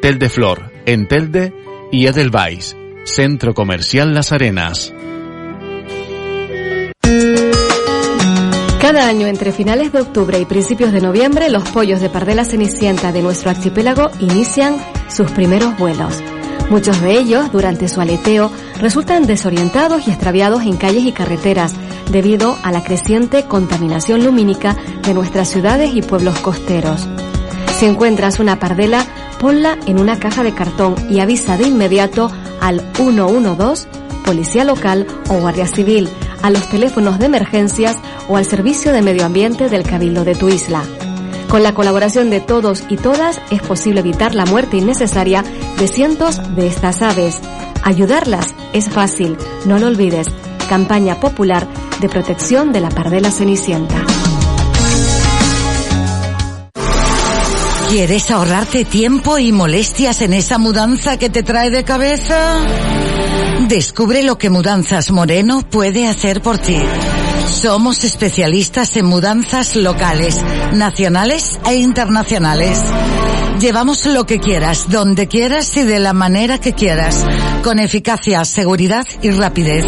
Tel 0.00 0.18
de 0.18 0.28
Flor, 0.28 0.72
en 0.84 1.06
Telde 1.08 1.52
y 1.90 2.06
Edelweiss. 2.06 2.76
Centro 3.04 3.54
Comercial 3.54 4.14
Las 4.14 4.32
Arenas. 4.32 4.92
Cada 8.80 9.06
año 9.06 9.26
entre 9.26 9.52
finales 9.52 9.92
de 9.92 10.00
octubre 10.00 10.38
y 10.38 10.44
principios 10.44 10.92
de 10.92 11.00
noviembre 11.00 11.48
los 11.50 11.68
pollos 11.70 12.00
de 12.00 12.10
pardela 12.10 12.44
cenicienta 12.44 13.12
de 13.12 13.22
nuestro 13.22 13.50
archipiélago 13.50 14.10
inician 14.20 14.76
sus 15.08 15.30
primeros 15.30 15.78
vuelos. 15.78 16.20
Muchos 16.72 17.02
de 17.02 17.18
ellos, 17.18 17.52
durante 17.52 17.86
su 17.86 18.00
aleteo, 18.00 18.50
resultan 18.80 19.26
desorientados 19.26 20.08
y 20.08 20.10
extraviados 20.10 20.62
en 20.62 20.78
calles 20.78 21.04
y 21.04 21.12
carreteras 21.12 21.74
debido 22.10 22.56
a 22.62 22.72
la 22.72 22.82
creciente 22.82 23.44
contaminación 23.44 24.24
lumínica 24.24 24.74
de 25.02 25.12
nuestras 25.12 25.50
ciudades 25.50 25.94
y 25.94 26.00
pueblos 26.00 26.40
costeros. 26.40 27.06
Si 27.78 27.84
encuentras 27.84 28.40
una 28.40 28.58
pardela, 28.58 29.04
ponla 29.38 29.76
en 29.86 30.00
una 30.00 30.18
caja 30.18 30.42
de 30.42 30.54
cartón 30.54 30.94
y 31.10 31.20
avisa 31.20 31.58
de 31.58 31.68
inmediato 31.68 32.32
al 32.62 32.80
112, 32.94 33.86
Policía 34.24 34.64
Local 34.64 35.06
o 35.28 35.40
Guardia 35.40 35.66
Civil, 35.66 36.08
a 36.40 36.48
los 36.48 36.70
teléfonos 36.70 37.18
de 37.18 37.26
emergencias 37.26 37.98
o 38.30 38.38
al 38.38 38.46
Servicio 38.46 38.94
de 38.94 39.02
Medio 39.02 39.26
Ambiente 39.26 39.68
del 39.68 39.82
Cabildo 39.82 40.24
de 40.24 40.36
tu 40.36 40.48
isla. 40.48 40.82
Con 41.52 41.62
la 41.62 41.74
colaboración 41.74 42.30
de 42.30 42.40
todos 42.40 42.82
y 42.88 42.96
todas 42.96 43.38
es 43.50 43.60
posible 43.60 44.00
evitar 44.00 44.34
la 44.34 44.46
muerte 44.46 44.78
innecesaria 44.78 45.44
de 45.78 45.86
cientos 45.86 46.40
de 46.56 46.66
estas 46.66 47.02
aves. 47.02 47.40
Ayudarlas 47.82 48.54
es 48.72 48.88
fácil, 48.88 49.36
no 49.66 49.78
lo 49.78 49.88
olvides. 49.88 50.28
Campaña 50.70 51.20
popular 51.20 51.68
de 52.00 52.08
protección 52.08 52.72
de 52.72 52.80
la 52.80 52.88
pardela 52.88 53.30
cenicienta. 53.30 54.02
¿Quieres 57.90 58.30
ahorrarte 58.30 58.86
tiempo 58.86 59.36
y 59.38 59.52
molestias 59.52 60.22
en 60.22 60.32
esa 60.32 60.56
mudanza 60.56 61.18
que 61.18 61.28
te 61.28 61.42
trae 61.42 61.68
de 61.68 61.84
cabeza? 61.84 62.64
Descubre 63.68 64.22
lo 64.22 64.38
que 64.38 64.48
Mudanzas 64.48 65.10
Moreno 65.10 65.68
puede 65.68 66.08
hacer 66.08 66.40
por 66.40 66.56
ti. 66.56 66.78
Somos 67.50 68.04
especialistas 68.04 68.96
en 68.96 69.06
mudanzas 69.06 69.76
locales, 69.76 70.40
nacionales 70.72 71.58
e 71.66 71.74
internacionales. 71.74 72.82
Llevamos 73.60 74.06
lo 74.06 74.26
que 74.26 74.40
quieras, 74.40 74.86
donde 74.88 75.28
quieras 75.28 75.76
y 75.76 75.82
de 75.82 76.00
la 76.00 76.12
manera 76.12 76.58
que 76.58 76.72
quieras, 76.72 77.24
con 77.62 77.78
eficacia, 77.78 78.44
seguridad 78.44 79.06
y 79.22 79.30
rapidez. 79.30 79.84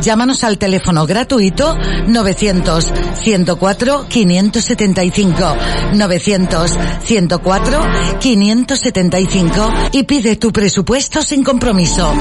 Llámanos 0.00 0.44
al 0.44 0.58
teléfono 0.58 1.06
gratuito 1.06 1.76
900 2.06 2.92
104 3.22 4.06
575 4.08 5.56
900 5.94 6.78
104 7.04 7.80
575 8.20 9.72
y 9.92 10.02
pide 10.02 10.36
tu 10.36 10.52
presupuesto 10.52 11.22
sin 11.22 11.44
compromiso. 11.44 12.12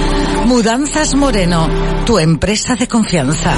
Mudanzas 0.46 1.16
Moreno, 1.16 1.68
tu 2.06 2.20
empresa 2.20 2.76
de 2.76 2.88
confianza. 2.88 3.54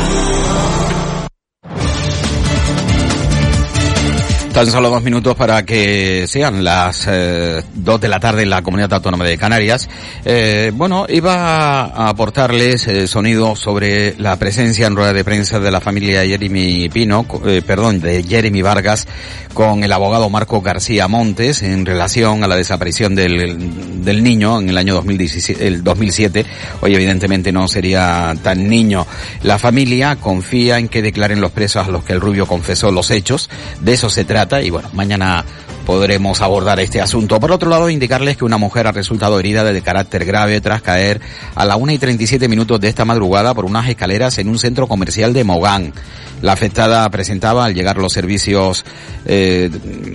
Tan 4.57 4.71
solo 4.71 4.89
dos 4.89 5.03
minutos 5.03 5.35
para 5.35 5.63
que 5.63 6.25
sean 6.27 6.63
las 6.63 7.05
eh, 7.07 7.61
dos 7.75 8.01
de 8.01 8.07
la 8.07 8.19
tarde 8.19 8.41
en 8.41 8.49
la 8.49 8.63
Comunidad 8.63 8.91
Autónoma 8.91 9.23
de 9.23 9.37
Canarias. 9.37 9.87
Eh, 10.25 10.71
bueno, 10.73 11.05
iba 11.09 11.83
a 11.83 12.09
aportarles 12.09 12.87
eh, 12.87 13.05
sonido 13.05 13.55
sobre 13.55 14.15
la 14.17 14.35
presencia 14.37 14.87
en 14.87 14.95
rueda 14.95 15.13
de 15.13 15.23
prensa 15.23 15.59
de 15.59 15.69
la 15.69 15.79
familia 15.79 16.25
Jeremy 16.25 16.89
Pino, 16.89 17.23
eh, 17.45 17.61
perdón, 17.63 17.99
de 17.99 18.23
Jeremy 18.23 18.63
Vargas 18.63 19.07
con 19.53 19.83
el 19.83 19.91
abogado 19.91 20.27
Marco 20.29 20.61
García 20.61 21.07
Montes 21.07 21.61
en 21.61 21.85
relación 21.85 22.43
a 22.43 22.47
la 22.47 22.55
desaparición 22.55 23.13
del, 23.13 24.03
del 24.03 24.23
niño 24.23 24.59
en 24.59 24.69
el 24.69 24.77
año 24.77 24.95
2017, 24.95 25.67
el 25.67 25.83
2007. 25.83 26.45
Hoy 26.81 26.95
evidentemente 26.95 27.51
no 27.51 27.67
sería 27.67 28.33
tan 28.41 28.67
niño. 28.67 29.05
La 29.43 29.59
familia 29.59 30.15
confía 30.15 30.79
en 30.79 30.89
que 30.89 31.03
declaren 31.03 31.41
los 31.41 31.51
presos 31.51 31.87
a 31.87 31.91
los 31.91 32.03
que 32.03 32.13
el 32.13 32.21
rubio 32.21 32.47
confesó 32.47 32.91
los 32.91 33.11
hechos. 33.11 33.49
De 33.81 33.93
eso 33.93 34.09
se 34.09 34.25
trata 34.25 34.46
y 34.63 34.69
bueno, 34.69 34.89
mañana 34.93 35.43
podremos 35.87 36.41
abordar 36.41 36.81
este 36.81 36.99
asunto. 36.99 37.39
Por 37.39 37.53
otro 37.53 37.69
lado, 37.69 37.89
indicarles 37.89 38.35
que 38.35 38.43
una 38.43 38.57
mujer 38.57 38.87
ha 38.87 38.91
resultado 38.91 39.39
herida 39.39 39.63
de 39.63 39.81
carácter 39.81 40.25
grave 40.25 40.59
tras 40.59 40.81
caer 40.81 41.21
a 41.55 41.63
la 41.63 41.77
1 41.77 41.93
y 41.93 41.97
37 41.97 42.49
minutos 42.49 42.81
de 42.81 42.89
esta 42.89 43.05
madrugada 43.05 43.53
por 43.53 43.63
unas 43.63 43.87
escaleras 43.87 44.37
en 44.37 44.49
un 44.49 44.59
centro 44.59 44.87
comercial 44.87 45.31
de 45.31 45.45
Mogán. 45.45 45.93
La 46.41 46.51
afectada 46.51 47.09
presentaba 47.09 47.65
al 47.65 47.73
llegar 47.73 47.97
los 47.97 48.11
servicios 48.11 48.85
eh, 49.25 49.71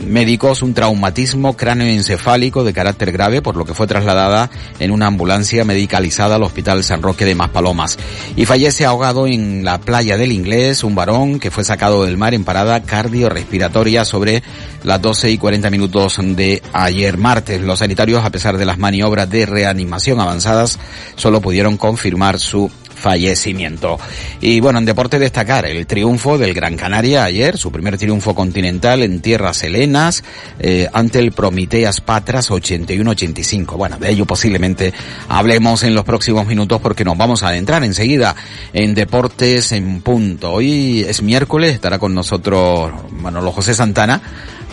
médicos 0.07 0.63
un 0.63 0.75
traumatismo 0.75 1.57
cráneoencefálico 1.57 2.65
de 2.65 2.75
carácter 2.75 3.11
grave, 3.11 3.41
por 3.41 3.57
lo 3.57 3.65
que 3.65 3.75
fue 3.75 3.87
trasladada 3.87 4.51
en 4.79 4.91
una 4.91 5.07
ambulancia 5.07 5.65
medicalizada 5.65 6.37
al 6.37 6.43
Hospital 6.45 6.85
San 6.85 7.01
Roque 7.03 7.25
de 7.25 7.35
Maspalomas. 7.35 7.99
Y 8.37 8.45
fallece 8.45 8.85
ahogado 8.85 9.27
en 9.27 9.65
la 9.65 9.81
playa 9.81 10.19
del 10.19 10.33
Inglés 10.33 10.85
un 10.85 10.95
varón 10.95 11.41
que 11.41 11.51
fue 11.51 11.65
sacado 11.65 12.05
del 12.05 12.19
mar 12.19 12.35
en 12.35 12.45
parada 12.45 12.83
cardiorrespiratoria 12.83 14.05
sobre 14.05 14.43
las 14.85 15.01
12 15.01 15.31
y 15.31 15.39
40 15.39 15.62
minutos 15.71 16.19
de 16.21 16.63
ayer 16.73 17.17
martes. 17.19 17.61
Los 17.61 17.81
sanitarios, 17.81 18.25
a 18.25 18.31
pesar 18.31 18.59
de 18.59 18.65
las 18.65 18.79
maniobras 18.79 19.29
de 19.29 19.47
reanimación 19.47 20.21
avanzadas, 20.21 20.79
solo 21.17 21.41
pudieron 21.41 21.77
confirmar 21.77 22.39
su 22.39 22.71
fallecimiento. 23.03 23.99
Y 24.41 24.61
bueno, 24.61 24.79
en 24.79 24.85
deporte 24.85 25.19
destacar 25.19 25.67
el 25.67 25.87
triunfo 25.87 26.39
del 26.39 26.55
Gran 26.55 26.77
Canaria 26.77 27.25
ayer, 27.25 27.59
su 27.59 27.73
primer 27.73 27.99
triunfo 27.99 28.35
continental 28.35 29.03
en 29.03 29.21
tierras 29.21 29.63
helenas, 29.65 30.23
eh, 30.61 30.89
ante 30.93 31.19
el 31.19 31.33
Promiteas 31.33 32.01
Patras 32.01 32.51
81-85. 32.51 33.77
Bueno, 33.77 33.99
de 33.99 34.11
ello 34.11 34.25
posiblemente 34.25 34.95
hablemos 35.29 35.83
en 35.83 35.95
los 35.95 36.05
próximos 36.05 36.47
minutos 36.47 36.81
porque 36.81 37.05
nos 37.05 37.19
vamos 37.19 37.43
a 37.43 37.49
adentrar 37.49 37.83
enseguida 37.83 38.37
en 38.73 38.95
deportes 38.95 39.73
en 39.73 40.01
punto. 40.01 40.53
Hoy 40.53 41.05
es 41.07 41.23
miércoles, 41.23 41.75
estará 41.75 41.99
con 41.99 42.15
nosotros 42.15 42.93
Manolo 43.11 43.51
José 43.51 43.75
Santana. 43.75 44.23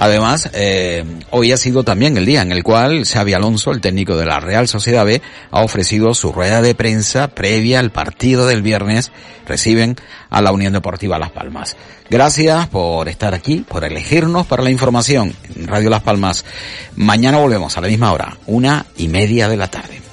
Además, 0.02 0.50
eh, 0.54 1.04
hoy 1.30 1.52
ha 1.52 1.58
sido 1.58 1.84
también 1.84 2.16
el 2.16 2.26
día 2.26 2.42
en 2.42 2.54
el 2.54 2.64
cual 2.64 3.06
Xavi 3.06 3.34
Alonso, 3.34 3.72
el 3.72 3.82
técnico 3.82 4.16
de 4.16 4.26
la 4.26 4.40
Real 4.40 4.70
Sociedad 4.70 5.04
B, 5.04 5.22
ha 5.52 5.62
ofrecido 5.62 6.14
su 6.14 6.32
rueda 6.32 6.62
de 6.62 6.74
prensa 6.74 7.28
previa 7.28 7.82
al 7.82 7.92
partido 7.92 8.48
del 8.48 8.62
viernes. 8.62 9.12
Reciben 9.46 9.98
a 10.30 10.42
la 10.42 10.54
Unión 10.54 10.72
Deportiva 10.72 11.20
Las 11.20 11.32
Palmas. 11.32 11.76
Gracias 12.10 12.68
por 12.68 13.10
estar 13.10 13.34
aquí, 13.34 13.66
por 13.68 13.84
elegirnos 13.84 14.48
para 14.48 14.64
la 14.64 14.72
información 14.72 15.36
en 15.54 15.68
Radio 15.68 15.90
Las 15.90 16.04
Palmas. 16.04 16.46
Mañana 16.96 17.40
volvemos 17.40 17.78
a 17.78 17.82
la 17.82 17.90
misma 17.90 18.14
hora, 18.14 18.38
una 18.46 18.86
y 18.96 19.10
media 19.10 19.50
de 19.50 19.58
la 19.58 19.68
tarde. 19.68 20.09